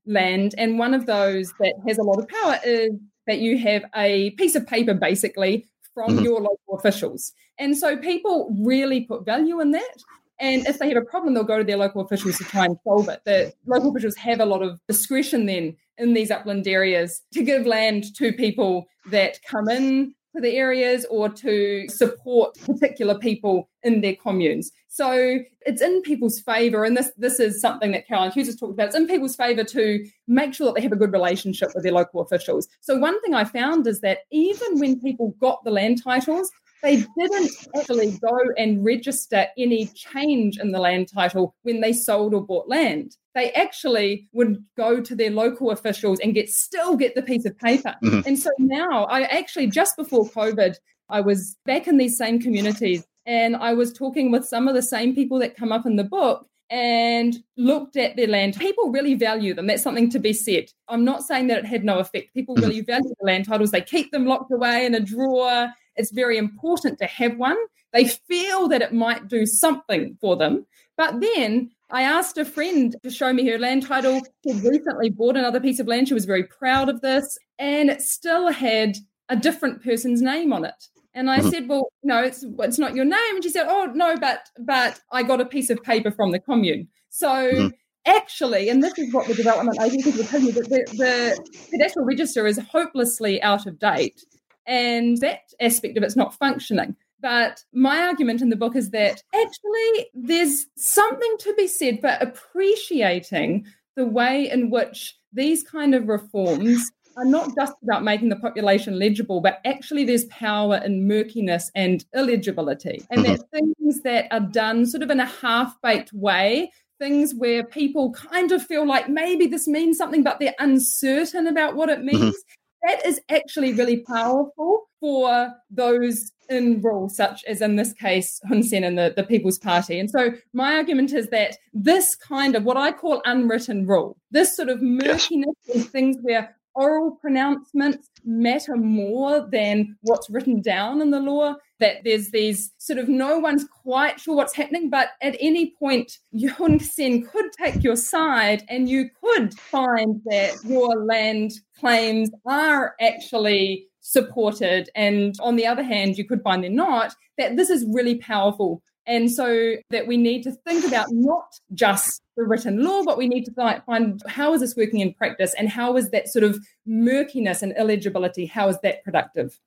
land. 0.07 0.55
And 0.59 0.79
one 0.79 0.95
of 0.95 1.07
those 1.07 1.53
that 1.61 1.75
has 1.87 1.99
a 1.99 2.03
lot 2.03 2.19
of 2.19 2.29
power 2.29 2.59
is 2.65 2.91
that 3.27 3.39
you 3.39 3.59
have 3.59 3.85
a 3.95 4.31
piece 4.33 4.55
of 4.55 4.67
paper 4.67 4.95
basically 4.95 5.67
from 5.95 6.17
mm-hmm. 6.17 6.25
your 6.25 6.41
local 6.41 6.77
officials. 6.79 7.33
And 7.59 7.77
so 7.77 7.97
people 7.97 8.55
really 8.61 9.03
put 9.03 9.25
value 9.25 9.61
in 9.61 9.73
that. 9.73 9.97
And 10.41 10.67
if 10.67 10.79
they 10.79 10.89
have 10.89 10.97
a 10.97 11.05
problem, 11.05 11.35
they'll 11.35 11.45
go 11.45 11.59
to 11.59 11.65
their 11.65 11.77
local 11.77 12.01
officials 12.01 12.37
to 12.39 12.45
try 12.45 12.65
and 12.65 12.77
solve 12.83 13.09
it. 13.09 13.21
The 13.25 13.53
local 13.67 13.91
officials 13.91 14.17
have 14.17 14.41
a 14.41 14.47
lot 14.47 14.63
of 14.63 14.81
discretion 14.89 15.47
then 15.47 15.77
in 15.99 16.15
these 16.15 16.31
upland 16.31 16.67
areas 16.67 17.23
to 17.35 17.45
give 17.45 17.67
land 17.67 18.15
to 18.17 18.33
people 18.33 18.87
that 19.11 19.39
come 19.49 19.69
in 19.69 20.15
to 20.35 20.41
the 20.41 20.57
areas 20.57 21.05
or 21.11 21.29
to 21.29 21.87
support 21.89 22.59
particular 22.61 23.19
people 23.19 23.69
in 23.83 24.01
their 24.01 24.17
communes. 24.17 24.73
So 24.89 25.39
it's 25.67 25.83
in 25.83 26.03
people's 26.03 26.41
favour, 26.41 26.85
and 26.85 26.97
this 26.97 27.13
this 27.17 27.41
is 27.41 27.61
something 27.61 27.93
that 27.93 28.07
Caroline 28.07 28.31
Hughes 28.31 28.47
has 28.47 28.57
talked 28.57 28.73
about. 28.73 28.89
It's 28.89 28.97
in 28.97 29.07
people's 29.07 29.37
favour 29.37 29.65
to 29.65 30.07
make 30.27 30.55
sure 30.55 30.67
that 30.67 30.75
they 30.75 30.83
have 30.83 30.93
a 30.93 30.97
good 30.97 31.13
relationship 31.13 31.71
with 31.75 31.85
their 31.85 31.93
local 31.93 32.21
officials. 32.21 32.69
So 32.81 32.99
one 32.99 33.21
thing 33.23 33.35
I 33.35 33.45
found 33.45 33.87
is 33.87 34.01
that 34.01 34.21
even 34.31 34.79
when 34.79 35.01
people 35.01 35.35
got 35.41 35.65
the 35.65 35.71
land 35.71 36.03
titles, 36.03 36.51
they 36.83 37.05
didn't 37.19 37.51
actually 37.77 38.19
go 38.19 38.39
and 38.59 38.85
register 38.85 39.47
any 39.57 39.87
change 39.87 40.59
in 40.59 40.73
the 40.73 40.81
land 40.81 41.09
title 41.13 41.55
when 41.63 41.81
they 41.81 41.93
sold 41.93 42.35
or 42.35 42.45
bought 42.45 42.69
land. 42.69 43.17
They 43.35 43.53
actually 43.53 44.29
would 44.33 44.63
go 44.77 45.01
to 45.01 45.15
their 45.15 45.31
local 45.31 45.71
officials 45.71 46.19
and 46.21 46.35
get 46.35 46.51
still 46.51 46.97
get 46.97 47.15
the 47.15 47.23
piece 47.23 47.45
of 47.45 47.57
paper. 47.59 47.95
Mm-hmm. 48.03 48.27
And 48.27 48.39
so 48.39 48.51
now 48.59 49.05
I 49.05 49.23
actually 49.23 49.69
just 49.69 49.97
before 49.97 50.29
COVID, 50.29 50.77
I 51.09 51.21
was 51.21 51.57
back 51.65 51.87
in 51.87 51.99
these 51.99 52.19
same 52.19 52.41
communities 52.41 53.05
and 53.27 53.57
I 53.57 53.75
was 53.75 53.93
talking 53.93 54.33
with 54.33 54.45
some 54.45 54.67
of 54.67 54.75
the 54.75 54.83
same 54.83 55.15
people 55.15 55.39
that 55.39 55.57
come 55.57 55.73
up 55.73 55.87
in 55.87 55.97
the 55.97 56.05
book 56.05 56.47
and 56.69 57.37
looked 57.57 57.97
at 57.97 58.17
their 58.17 58.27
land. 58.27 58.57
People 58.59 58.91
really 58.91 59.15
value 59.15 59.55
them. 59.55 59.67
That's 59.67 59.83
something 59.83 60.11
to 60.11 60.19
be 60.19 60.33
said. 60.33 60.65
I'm 60.89 61.05
not 61.05 61.23
saying 61.23 61.49
that 61.49 61.59
it 61.59 61.67
had 61.67 61.85
no 61.85 61.99
effect. 61.99 62.35
People 62.35 62.57
mm-hmm. 62.57 62.65
really 62.65 62.81
value 62.81 63.13
the 63.21 63.27
land 63.27 63.47
titles. 63.47 63.71
They 63.71 63.83
keep 63.83 64.11
them 64.11 64.27
locked 64.27 64.51
away 64.51 64.87
in 64.87 64.95
a 64.95 65.01
drawer. 65.01 65.69
It's 65.97 66.13
very 66.13 66.39
important 66.39 66.99
to 66.99 67.07
have 67.07 67.37
one. 67.37 67.57
They 67.93 68.09
feel 68.09 68.69
that 68.69 68.83
it 68.83 68.93
might 68.93 69.29
do 69.29 69.47
something 69.47 70.17
for 70.21 70.37
them. 70.37 70.67
But 70.97 71.21
then 71.21 71.71
I 71.91 72.03
asked 72.03 72.39
a 72.39 72.45
friend 72.45 72.97
to 73.03 73.11
show 73.11 73.33
me 73.33 73.47
her 73.49 73.59
land 73.59 73.87
title. 73.87 74.23
She 74.47 74.53
recently 74.55 75.11
bought 75.11 75.37
another 75.37 75.61
piece 75.61 75.79
of 75.79 75.87
land. 75.87 76.09
She 76.09 76.15
was 76.15 76.25
very 76.25 76.45
proud 76.45 76.89
of 76.89 77.03
this, 77.03 77.39
and 77.59 77.91
it 77.91 78.01
still 78.01 78.51
had 78.51 78.97
a 79.29 79.37
different 79.37 79.83
person's 79.83 80.23
name 80.23 80.53
on 80.53 80.65
it. 80.65 80.89
And 81.15 81.31
I 81.31 81.41
mm-hmm. 81.41 81.51
said, 81.51 81.69
"Well, 81.69 81.93
no, 82.03 82.23
it's 82.23 82.45
it's 82.61 82.79
not 82.79 82.95
your 82.95 83.05
name." 83.05 83.35
And 83.35 83.45
she 83.45 83.51
said, 83.51 83.67
"Oh, 83.69 83.91
no, 83.95 84.17
but 84.17 84.49
but 84.59 85.01
I 85.11 85.23
got 85.23 85.41
a 85.41 85.45
piece 85.45 85.69
of 85.69 85.83
paper 85.83 86.11
from 86.11 86.33
the 86.33 86.39
commune." 86.39 86.89
So 87.11 87.29
mm-hmm. 87.29 87.69
actually, 88.07 88.71
and 88.71 88.83
this 88.83 88.99
is 88.99 89.13
what 89.13 89.29
the 89.29 89.35
development 89.35 89.79
agencies 89.83 90.17
will 90.17 90.25
tell 90.25 90.41
you 90.41 90.53
that 90.53 90.69
the, 90.71 90.87
the 90.97 91.77
cadastral 91.77 92.07
register 92.07 92.47
is 92.47 92.59
hopelessly 92.59 93.43
out 93.43 93.67
of 93.67 93.79
date, 93.79 94.25
and 94.67 95.19
that 95.19 95.41
aspect 95.61 95.97
of 95.97 96.03
it's 96.03 96.17
not 96.17 96.35
functioning. 96.35 96.97
But 97.21 97.63
my 97.73 97.99
argument 98.03 98.43
in 98.43 98.49
the 98.49 98.57
book 98.57 98.75
is 98.75 98.91
that 98.91 99.23
actually 99.33 100.11
there's 100.13 100.67
something 100.77 101.37
to 101.41 101.55
be 101.55 101.69
said 101.69 102.01
for 102.01 102.17
appreciating 102.21 103.67
the 103.95 104.07
way 104.07 104.51
in 104.51 104.71
which 104.71 105.17
these 105.33 105.63
kind 105.63 105.95
of 105.95 106.09
reforms 106.09 106.91
are 107.17 107.25
not 107.25 107.55
just 107.55 107.75
about 107.83 108.03
making 108.03 108.29
the 108.29 108.37
population 108.37 108.99
legible, 108.99 109.41
but 109.41 109.61
actually 109.65 110.05
there's 110.05 110.25
power 110.27 110.81
in 110.85 111.07
murkiness 111.07 111.71
and 111.75 112.05
illegibility. 112.15 113.05
And 113.11 113.25
that 113.25 113.41
things 113.51 114.01
that 114.03 114.27
are 114.31 114.41
done 114.41 114.87
sort 114.87 115.03
of 115.03 115.11
in 115.11 115.21
a 115.21 115.27
half 115.27 115.81
baked 115.83 116.13
way, 116.13 116.73
things 116.99 117.35
where 117.35 117.65
people 117.65 118.13
kind 118.13 118.53
of 118.53 118.65
feel 118.65 118.87
like 118.87 119.09
maybe 119.09 119.47
this 119.47 119.69
means 119.69 119.99
something, 119.99 120.23
but 120.23 120.39
they're 120.41 120.55
uncertain 120.59 121.47
about 121.47 121.77
what 121.77 121.89
it 121.89 121.99
mm-hmm. 121.99 122.07
means. 122.07 122.35
Mm-hmm. 122.37 122.62
That 122.83 123.07
is 123.07 123.21
actually 123.29 123.73
really 123.73 123.99
powerful 123.99 124.89
for 125.01 125.53
those 125.71 126.33
in 126.49 126.81
rule, 126.81 127.09
such 127.09 127.45
as 127.45 127.61
in 127.61 127.77
this 127.77 127.93
case, 127.93 128.41
Hun 128.47 128.63
Sen 128.63 128.85
and 128.85 128.99
the, 128.99 129.13
the 129.17 129.25
People's 129.25 129.59
Party. 129.59 129.99
And 129.99 130.11
so 130.11 130.33
my 130.53 130.75
argument 130.75 131.13
is 131.13 131.29
that 131.29 131.57
this 131.73 132.15
kind 132.15 132.55
of 132.55 132.65
what 132.65 132.77
I 132.77 132.93
call 132.93 133.23
unwritten 133.25 133.87
rule, 133.87 134.17
this 134.31 134.57
sort 134.57 134.69
of 134.69 134.81
murkiness 134.83 135.57
yes. 135.67 135.87
things 135.87 136.17
where 136.23 136.55
oral 136.75 137.13
pronouncements 137.21 138.09
matter 138.25 138.77
more 138.77 139.49
than 139.51 139.97
what's 140.03 140.31
written 140.31 140.61
down 140.61 141.01
in 141.01 141.11
the 141.11 141.21
law. 141.21 141.55
That 141.81 142.05
there's 142.05 142.31
these 142.31 142.73
sort 142.79 143.01
of 143.01 143.09
no 143.09 143.39
one's 143.39 143.65
quite 143.65 144.21
sure 144.21 144.37
what's 144.37 144.55
happening, 144.55 144.89
but 144.89 145.09
at 145.21 145.37
any 145.41 145.75
point, 145.79 146.19
Hun 146.57 146.79
Sen 146.79 147.27
could 147.27 147.47
take 147.53 147.83
your 147.83 147.97
side 147.97 148.65
and 148.69 148.89
you 148.89 149.11
could 149.21 149.55
find 149.59 150.21
that 150.27 150.55
your 150.65 151.05
land 151.05 151.53
claims 151.79 152.31
are 152.47 152.95
actually 153.01 153.89
supported. 154.01 154.91
And 154.95 155.35
on 155.41 155.57
the 155.57 155.67
other 155.67 155.83
hand, 155.83 156.19
you 156.19 156.25
could 156.25 156.43
find 156.43 156.63
they're 156.63 156.71
not, 156.71 157.15
that 157.39 157.57
this 157.57 157.71
is 157.71 157.85
really 157.89 158.17
powerful 158.17 158.83
and 159.07 159.31
so 159.31 159.75
that 159.91 160.07
we 160.07 160.17
need 160.17 160.43
to 160.45 160.53
think 160.67 160.85
about 160.85 161.09
not 161.11 161.47
just 161.75 162.23
the 162.37 162.45
written 162.45 162.85
law, 162.85 163.03
but 163.05 163.19
we 163.19 163.29
need 163.29 163.45
to 163.45 163.53
find 163.53 164.23
how 164.29 164.55
is 164.55 164.61
this 164.61 164.77
working 164.77 165.01
in 165.01 165.13
practice 165.15 165.55
and 165.59 165.69
how 165.69 165.97
is 165.97 166.11
that 166.11 166.29
sort 166.29 166.45
of 166.45 166.59
murkiness 166.87 167.63
and 167.63 167.75
illegibility, 167.77 168.47
how 168.47 168.69
is 168.69 168.79
that 168.83 169.03
productive? 169.05 169.59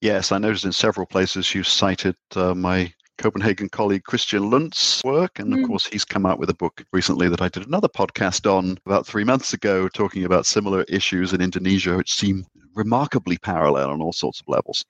Yes, 0.00 0.32
I 0.32 0.38
noticed 0.38 0.64
in 0.64 0.72
several 0.72 1.06
places 1.06 1.54
you 1.54 1.62
cited 1.62 2.16
uh, 2.34 2.54
my 2.54 2.92
Copenhagen 3.18 3.68
colleague 3.68 4.04
Christian 4.04 4.50
Lund's 4.50 5.00
work. 5.04 5.38
And 5.38 5.52
of 5.52 5.60
mm. 5.60 5.66
course, 5.66 5.86
he's 5.86 6.04
come 6.04 6.26
out 6.26 6.38
with 6.38 6.50
a 6.50 6.54
book 6.54 6.84
recently 6.92 7.28
that 7.28 7.40
I 7.40 7.48
did 7.48 7.66
another 7.66 7.88
podcast 7.88 8.50
on 8.50 8.78
about 8.84 9.06
three 9.06 9.22
months 9.22 9.52
ago, 9.52 9.88
talking 9.88 10.24
about 10.24 10.44
similar 10.44 10.82
issues 10.88 11.32
in 11.32 11.40
Indonesia, 11.40 11.96
which 11.96 12.12
seem 12.12 12.44
remarkably 12.74 13.38
parallel 13.38 13.90
on 13.90 14.00
all 14.00 14.12
sorts 14.12 14.40
of 14.40 14.48
levels 14.48 14.84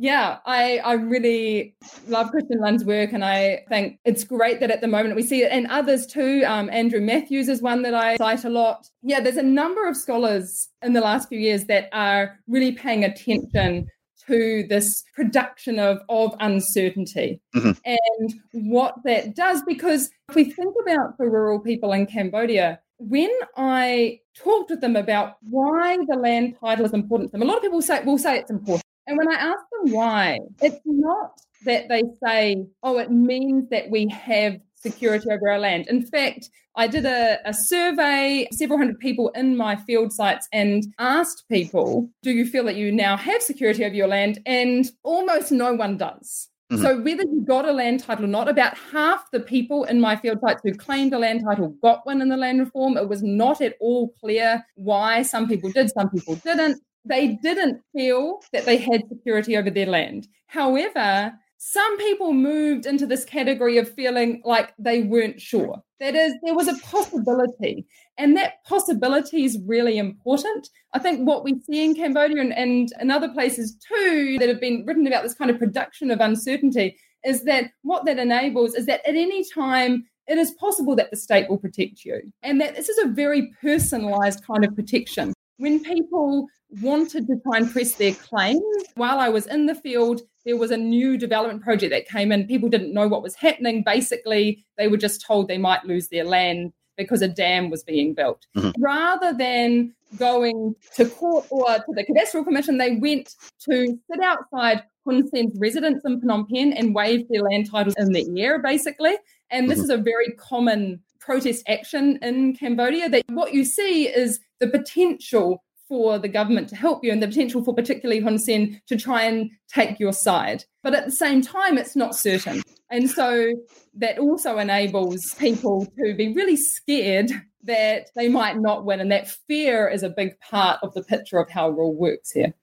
yeah, 0.00 0.38
I, 0.46 0.78
I 0.78 0.94
really 0.94 1.76
love 2.08 2.30
Christian 2.30 2.58
Lund's 2.58 2.86
work, 2.86 3.12
and 3.12 3.22
I 3.22 3.66
think 3.68 3.98
it's 4.06 4.24
great 4.24 4.58
that 4.60 4.70
at 4.70 4.80
the 4.80 4.88
moment 4.88 5.14
we 5.14 5.22
see 5.22 5.42
it, 5.42 5.52
and 5.52 5.66
others 5.66 6.06
too. 6.06 6.42
Um, 6.46 6.70
Andrew 6.70 7.02
Matthews 7.02 7.50
is 7.50 7.60
one 7.60 7.82
that 7.82 7.92
I 7.92 8.16
cite 8.16 8.46
a 8.46 8.48
lot. 8.48 8.88
Yeah, 9.02 9.20
there's 9.20 9.36
a 9.36 9.42
number 9.42 9.86
of 9.86 9.98
scholars 9.98 10.70
in 10.80 10.94
the 10.94 11.02
last 11.02 11.28
few 11.28 11.38
years 11.38 11.66
that 11.66 11.90
are 11.92 12.38
really 12.48 12.72
paying 12.72 13.04
attention 13.04 13.88
to 14.26 14.64
this 14.70 15.04
production 15.14 15.78
of, 15.78 16.00
of 16.08 16.34
uncertainty 16.40 17.42
mm-hmm. 17.54 17.72
and 17.84 18.34
what 18.52 18.94
that 19.04 19.36
does. 19.36 19.62
Because 19.66 20.08
if 20.30 20.34
we 20.34 20.44
think 20.44 20.74
about 20.82 21.18
the 21.18 21.26
rural 21.26 21.60
people 21.60 21.92
in 21.92 22.06
Cambodia, 22.06 22.80
when 22.96 23.30
I 23.54 24.20
talked 24.34 24.70
with 24.70 24.80
them 24.80 24.96
about 24.96 25.36
why 25.42 25.98
the 26.08 26.16
land 26.16 26.56
title 26.58 26.86
is 26.86 26.94
important 26.94 27.32
to 27.32 27.32
them, 27.32 27.42
a 27.42 27.44
lot 27.44 27.58
of 27.58 27.62
people 27.62 27.82
say 27.82 28.02
will 28.02 28.16
say 28.16 28.38
it's 28.38 28.50
important. 28.50 28.84
And 29.06 29.18
when 29.18 29.28
I 29.28 29.34
ask 29.34 29.60
them 29.72 29.92
why, 29.92 30.38
it's 30.60 30.80
not 30.84 31.40
that 31.64 31.88
they 31.88 32.02
say, 32.24 32.64
oh, 32.82 32.98
it 32.98 33.10
means 33.10 33.68
that 33.70 33.90
we 33.90 34.08
have 34.08 34.60
security 34.76 35.30
over 35.30 35.50
our 35.50 35.58
land. 35.58 35.86
In 35.88 36.04
fact, 36.06 36.48
I 36.76 36.86
did 36.86 37.04
a, 37.04 37.38
a, 37.44 37.52
survey, 37.52 38.48
several 38.52 38.78
hundred 38.78 38.98
people 39.00 39.30
in 39.30 39.56
my 39.56 39.76
field 39.76 40.12
sites, 40.12 40.48
and 40.52 40.84
asked 40.98 41.44
people, 41.50 42.08
Do 42.22 42.30
you 42.30 42.46
feel 42.46 42.64
that 42.64 42.76
you 42.76 42.92
now 42.92 43.16
have 43.16 43.42
security 43.42 43.84
over 43.84 43.94
your 43.94 44.06
land? 44.06 44.40
And 44.46 44.88
almost 45.02 45.50
no 45.50 45.74
one 45.74 45.96
does. 45.96 46.48
Mm-hmm. 46.70 46.82
So, 46.82 47.00
whether 47.00 47.24
you 47.24 47.44
got 47.44 47.68
a 47.68 47.72
land 47.72 48.00
title 48.04 48.24
or 48.24 48.28
not, 48.28 48.48
about 48.48 48.78
half 48.78 49.28
the 49.32 49.40
people 49.40 49.84
in 49.84 50.00
my 50.00 50.14
field 50.14 50.38
sites 50.40 50.60
who 50.62 50.72
claimed 50.72 51.12
a 51.12 51.18
land 51.18 51.42
title 51.44 51.74
got 51.82 52.06
one 52.06 52.22
in 52.22 52.28
the 52.28 52.36
land 52.36 52.60
reform. 52.60 52.96
It 52.96 53.08
was 53.08 53.22
not 53.22 53.60
at 53.60 53.74
all 53.80 54.14
clear 54.20 54.64
why 54.76 55.22
some 55.22 55.48
people 55.48 55.70
did, 55.72 55.90
some 55.90 56.10
people 56.10 56.36
didn't 56.36 56.80
they 57.04 57.38
didn't 57.42 57.80
feel 57.92 58.40
that 58.52 58.64
they 58.64 58.76
had 58.76 59.08
security 59.08 59.56
over 59.56 59.70
their 59.70 59.86
land. 59.86 60.28
However, 60.46 61.32
some 61.62 61.98
people 61.98 62.32
moved 62.32 62.86
into 62.86 63.06
this 63.06 63.24
category 63.24 63.76
of 63.76 63.92
feeling 63.92 64.40
like 64.46 64.72
they 64.78 65.02
weren't 65.02 65.40
sure. 65.40 65.82
That 65.98 66.14
is, 66.14 66.32
there 66.42 66.54
was 66.54 66.68
a 66.68 66.78
possibility. 66.78 67.86
And 68.16 68.34
that 68.38 68.64
possibility 68.64 69.44
is 69.44 69.58
really 69.66 69.98
important. 69.98 70.70
I 70.94 70.98
think 70.98 71.26
what 71.28 71.44
we 71.44 71.60
see 71.60 71.84
in 71.84 71.94
Cambodia 71.94 72.40
and, 72.40 72.54
and 72.54 72.90
in 72.98 73.10
other 73.10 73.28
places 73.28 73.76
too 73.76 74.38
that 74.38 74.48
have 74.48 74.60
been 74.60 74.84
written 74.86 75.06
about 75.06 75.22
this 75.22 75.34
kind 75.34 75.50
of 75.50 75.58
production 75.58 76.10
of 76.10 76.20
uncertainty 76.20 76.96
is 77.24 77.44
that 77.44 77.70
what 77.82 78.06
that 78.06 78.18
enables 78.18 78.74
is 78.74 78.86
that 78.86 79.06
at 79.06 79.14
any 79.14 79.44
time 79.52 80.06
it 80.28 80.38
is 80.38 80.52
possible 80.52 80.96
that 80.96 81.10
the 81.10 81.16
state 81.16 81.48
will 81.50 81.58
protect 81.58 82.04
you. 82.04 82.22
And 82.42 82.58
that 82.60 82.74
this 82.74 82.88
is 82.88 82.98
a 82.98 83.08
very 83.08 83.52
personalized 83.60 84.44
kind 84.46 84.64
of 84.64 84.74
protection. 84.74 85.34
When 85.60 85.82
people 85.82 86.48
wanted 86.70 87.26
to 87.26 87.36
try 87.42 87.58
and 87.58 87.70
press 87.70 87.94
their 87.94 88.14
claims. 88.14 88.62
While 88.94 89.18
I 89.18 89.28
was 89.28 89.46
in 89.46 89.66
the 89.66 89.74
field, 89.74 90.22
there 90.44 90.56
was 90.56 90.70
a 90.70 90.76
new 90.76 91.16
development 91.16 91.62
project 91.62 91.90
that 91.92 92.06
came 92.06 92.32
in. 92.32 92.46
People 92.46 92.68
didn't 92.68 92.94
know 92.94 93.08
what 93.08 93.22
was 93.22 93.34
happening. 93.34 93.82
Basically, 93.84 94.64
they 94.78 94.88
were 94.88 94.96
just 94.96 95.24
told 95.24 95.48
they 95.48 95.58
might 95.58 95.84
lose 95.84 96.08
their 96.08 96.24
land 96.24 96.72
because 96.96 97.22
a 97.22 97.28
dam 97.28 97.70
was 97.70 97.82
being 97.82 98.14
built. 98.14 98.46
Mm-hmm. 98.56 98.82
Rather 98.82 99.32
than 99.32 99.94
going 100.16 100.74
to 100.96 101.06
court 101.06 101.46
or 101.50 101.66
to 101.66 101.84
the 101.88 102.04
Cadastral 102.04 102.44
Commission, 102.44 102.78
they 102.78 102.96
went 102.96 103.34
to 103.68 103.98
sit 104.10 104.20
outside 104.22 104.82
Hun 105.06 105.26
Sen's 105.28 105.56
residence 105.58 106.02
in 106.04 106.20
Phnom 106.20 106.48
Penh 106.48 106.72
and 106.72 106.94
wave 106.94 107.26
their 107.28 107.42
land 107.42 107.70
titles 107.70 107.94
in 107.96 108.12
the 108.12 108.28
air, 108.38 108.60
basically. 108.60 109.16
And 109.50 109.70
this 109.70 109.78
mm-hmm. 109.78 109.84
is 109.84 109.90
a 109.90 109.96
very 109.96 110.32
common 110.32 111.00
protest 111.20 111.62
action 111.68 112.18
in 112.22 112.54
Cambodia. 112.56 113.08
That 113.08 113.24
what 113.28 113.54
you 113.54 113.64
see 113.64 114.08
is 114.08 114.40
the 114.58 114.68
potential 114.68 115.62
for 115.88 116.18
the 116.20 116.28
government 116.28 116.68
to 116.68 116.76
help 116.76 117.02
you 117.02 117.10
and 117.10 117.20
the 117.20 117.26
potential 117.26 117.64
for 117.64 117.74
particularly 117.74 118.20
Hun 118.20 118.38
Sen 118.38 118.80
to 118.86 118.96
try 118.96 119.22
and 119.22 119.50
take 119.68 119.98
your 119.98 120.12
side. 120.12 120.64
But 120.84 120.94
at 120.94 121.04
the 121.04 121.12
same 121.12 121.42
time, 121.42 121.78
it's 121.78 121.96
not 121.96 122.14
certain. 122.14 122.62
And 122.90 123.10
so 123.10 123.52
that 123.94 124.18
also 124.18 124.58
enables 124.58 125.34
people 125.34 125.86
to 125.98 126.14
be 126.14 126.32
really 126.32 126.56
scared 126.56 127.32
that 127.64 128.06
they 128.14 128.28
might 128.28 128.58
not 128.58 128.84
win. 128.84 129.00
And 129.00 129.10
that 129.10 129.28
fear 129.48 129.88
is 129.88 130.04
a 130.04 130.08
big 130.08 130.38
part 130.38 130.78
of 130.82 130.94
the 130.94 131.02
picture 131.02 131.38
of 131.38 131.50
how 131.50 131.70
rule 131.70 131.94
works 131.94 132.30
here. 132.30 132.54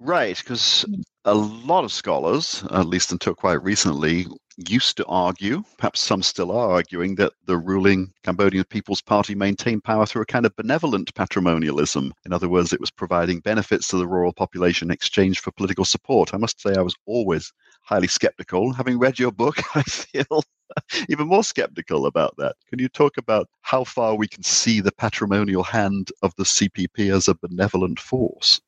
Right, 0.00 0.38
because 0.38 0.86
a 1.24 1.34
lot 1.34 1.82
of 1.82 1.92
scholars, 1.92 2.64
at 2.70 2.86
least 2.86 3.10
until 3.10 3.34
quite 3.34 3.60
recently, 3.62 4.26
used 4.66 4.96
to 4.96 5.06
argue, 5.06 5.62
perhaps 5.76 6.00
some 6.00 6.22
still 6.22 6.50
are 6.50 6.72
arguing, 6.72 7.14
that 7.14 7.32
the 7.46 7.56
ruling 7.56 8.12
Cambodian 8.24 8.64
People's 8.64 9.00
Party 9.00 9.34
maintained 9.34 9.84
power 9.84 10.04
through 10.04 10.22
a 10.22 10.26
kind 10.26 10.44
of 10.44 10.56
benevolent 10.56 11.14
patrimonialism. 11.14 12.12
In 12.26 12.32
other 12.32 12.48
words, 12.48 12.72
it 12.72 12.80
was 12.80 12.90
providing 12.90 13.40
benefits 13.40 13.88
to 13.88 13.96
the 13.96 14.06
rural 14.06 14.32
population 14.32 14.88
in 14.88 14.94
exchange 14.94 15.40
for 15.40 15.52
political 15.52 15.84
support. 15.84 16.34
I 16.34 16.38
must 16.38 16.60
say, 16.60 16.74
I 16.74 16.82
was 16.82 16.96
always 17.06 17.52
highly 17.82 18.08
skeptical. 18.08 18.72
Having 18.72 18.98
read 18.98 19.18
your 19.18 19.32
book, 19.32 19.56
I 19.76 19.82
feel 19.82 20.42
even 21.08 21.28
more 21.28 21.44
skeptical 21.44 22.06
about 22.06 22.34
that. 22.38 22.56
Can 22.68 22.78
you 22.78 22.88
talk 22.88 23.16
about 23.16 23.48
how 23.62 23.84
far 23.84 24.16
we 24.16 24.28
can 24.28 24.42
see 24.42 24.80
the 24.80 24.92
patrimonial 24.92 25.62
hand 25.62 26.10
of 26.22 26.34
the 26.36 26.44
CPP 26.44 27.14
as 27.14 27.28
a 27.28 27.34
benevolent 27.34 28.00
force? 28.00 28.60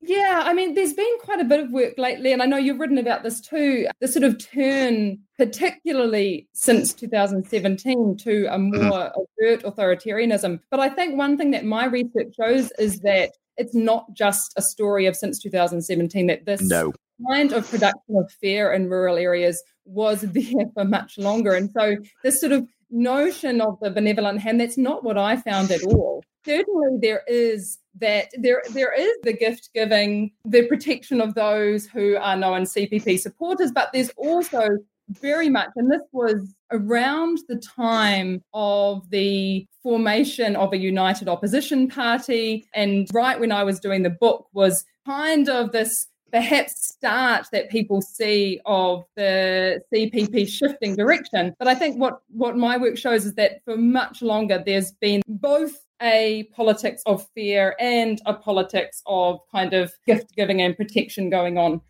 Yeah, 0.00 0.42
I 0.44 0.54
mean, 0.54 0.74
there's 0.74 0.92
been 0.92 1.18
quite 1.20 1.40
a 1.40 1.44
bit 1.44 1.60
of 1.60 1.72
work 1.72 1.94
lately, 1.98 2.32
and 2.32 2.40
I 2.40 2.46
know 2.46 2.56
you've 2.56 2.78
written 2.78 2.98
about 2.98 3.24
this 3.24 3.40
too. 3.40 3.86
The 4.00 4.06
sort 4.06 4.22
of 4.22 4.38
turn, 4.38 5.18
particularly 5.36 6.48
since 6.52 6.92
2017, 6.94 8.16
to 8.18 8.46
a 8.46 8.58
mm-hmm. 8.58 8.86
more 8.86 9.12
overt 9.16 9.64
authoritarianism. 9.64 10.60
But 10.70 10.80
I 10.80 10.88
think 10.88 11.16
one 11.16 11.36
thing 11.36 11.50
that 11.50 11.64
my 11.64 11.86
research 11.86 12.34
shows 12.36 12.70
is 12.78 13.00
that 13.00 13.32
it's 13.56 13.74
not 13.74 14.12
just 14.12 14.52
a 14.56 14.62
story 14.62 15.06
of 15.06 15.16
since 15.16 15.40
2017, 15.40 16.28
that 16.28 16.46
this 16.46 16.62
no. 16.62 16.92
kind 17.28 17.52
of 17.52 17.68
production 17.68 18.16
of 18.16 18.30
fear 18.40 18.72
in 18.72 18.88
rural 18.88 19.16
areas 19.16 19.60
was 19.84 20.20
there 20.22 20.66
for 20.74 20.84
much 20.84 21.18
longer. 21.18 21.54
And 21.54 21.70
so, 21.72 21.96
this 22.22 22.40
sort 22.40 22.52
of 22.52 22.68
notion 22.90 23.60
of 23.60 23.78
the 23.80 23.90
benevolent 23.90 24.40
hand, 24.40 24.60
that's 24.60 24.78
not 24.78 25.02
what 25.02 25.18
I 25.18 25.36
found 25.38 25.72
at 25.72 25.82
all. 25.82 26.22
Certainly, 26.48 26.98
there 27.02 27.22
is 27.28 27.78
that 28.00 28.28
there 28.38 28.62
there 28.70 28.94
is 28.94 29.12
the 29.22 29.32
gift 29.32 29.70
giving, 29.74 30.32
the 30.44 30.66
protection 30.66 31.20
of 31.20 31.34
those 31.34 31.86
who 31.86 32.16
are 32.16 32.36
known 32.36 32.62
CPP 32.62 33.18
supporters, 33.18 33.70
but 33.70 33.90
there's 33.92 34.10
also 34.16 34.68
very 35.10 35.48
much, 35.48 35.70
and 35.76 35.90
this 35.90 36.02
was 36.12 36.54
around 36.70 37.38
the 37.48 37.56
time 37.56 38.42
of 38.52 39.08
the 39.10 39.66
formation 39.82 40.54
of 40.56 40.72
a 40.72 40.78
united 40.78 41.28
opposition 41.28 41.88
party, 41.88 42.66
and 42.74 43.08
right 43.12 43.38
when 43.40 43.52
I 43.52 43.64
was 43.64 43.80
doing 43.80 44.02
the 44.02 44.10
book 44.10 44.46
was 44.52 44.84
kind 45.06 45.48
of 45.48 45.72
this 45.72 46.06
perhaps 46.32 46.88
start 46.88 47.46
that 47.52 47.70
people 47.70 48.00
see 48.02 48.60
of 48.66 49.04
the 49.16 49.80
CPP 49.92 50.48
shifting 50.48 50.96
direction. 50.96 51.54
But 51.58 51.68
I 51.68 51.74
think 51.74 51.98
what, 51.98 52.22
what 52.28 52.56
my 52.56 52.76
work 52.76 52.96
shows 52.96 53.24
is 53.24 53.34
that 53.34 53.64
for 53.64 53.76
much 53.76 54.22
longer, 54.22 54.62
there's 54.64 54.92
been 54.92 55.22
both 55.26 55.84
a 56.00 56.44
politics 56.54 57.02
of 57.06 57.26
fear 57.34 57.74
and 57.80 58.20
a 58.26 58.34
politics 58.34 59.02
of 59.06 59.40
kind 59.50 59.74
of 59.74 59.92
gift 60.06 60.34
giving 60.36 60.62
and 60.62 60.76
protection 60.76 61.30
going 61.30 61.58
on. 61.58 61.80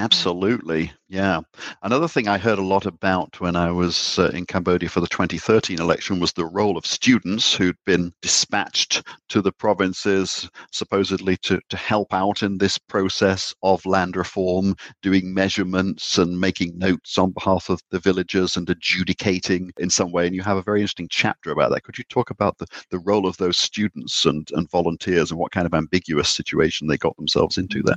Absolutely. 0.00 0.92
Yeah. 1.08 1.40
Another 1.82 2.06
thing 2.06 2.28
I 2.28 2.38
heard 2.38 2.58
a 2.60 2.64
lot 2.64 2.86
about 2.86 3.40
when 3.40 3.56
I 3.56 3.72
was 3.72 4.16
uh, 4.18 4.28
in 4.28 4.46
Cambodia 4.46 4.88
for 4.88 5.00
the 5.00 5.08
2013 5.08 5.80
election 5.80 6.20
was 6.20 6.32
the 6.32 6.46
role 6.46 6.78
of 6.78 6.86
students 6.86 7.52
who'd 7.52 7.76
been 7.84 8.12
dispatched 8.22 9.02
to 9.28 9.42
the 9.42 9.50
provinces, 9.50 10.48
supposedly 10.72 11.36
to, 11.38 11.60
to 11.68 11.76
help 11.76 12.14
out 12.14 12.44
in 12.44 12.58
this 12.58 12.78
process 12.78 13.52
of 13.64 13.84
land 13.84 14.16
reform, 14.16 14.76
doing 15.02 15.34
measurements 15.34 16.16
and 16.16 16.40
making 16.40 16.78
notes 16.78 17.18
on 17.18 17.32
behalf 17.32 17.68
of 17.68 17.80
the 17.90 17.98
villagers 17.98 18.56
and 18.56 18.70
adjudicating 18.70 19.72
in 19.78 19.90
some 19.90 20.12
way. 20.12 20.26
And 20.26 20.34
you 20.34 20.42
have 20.42 20.58
a 20.58 20.62
very 20.62 20.80
interesting 20.80 21.08
chapter 21.10 21.50
about 21.50 21.72
that. 21.72 21.82
Could 21.82 21.98
you 21.98 22.04
talk 22.08 22.30
about 22.30 22.56
the, 22.58 22.66
the 22.90 23.00
role 23.00 23.26
of 23.26 23.36
those 23.38 23.58
students 23.58 24.24
and, 24.26 24.48
and 24.52 24.70
volunteers 24.70 25.32
and 25.32 25.40
what 25.40 25.50
kind 25.52 25.66
of 25.66 25.74
ambiguous 25.74 26.28
situation 26.30 26.86
they 26.86 26.96
got 26.98 27.16
themselves 27.16 27.58
into 27.58 27.82
there? 27.82 27.96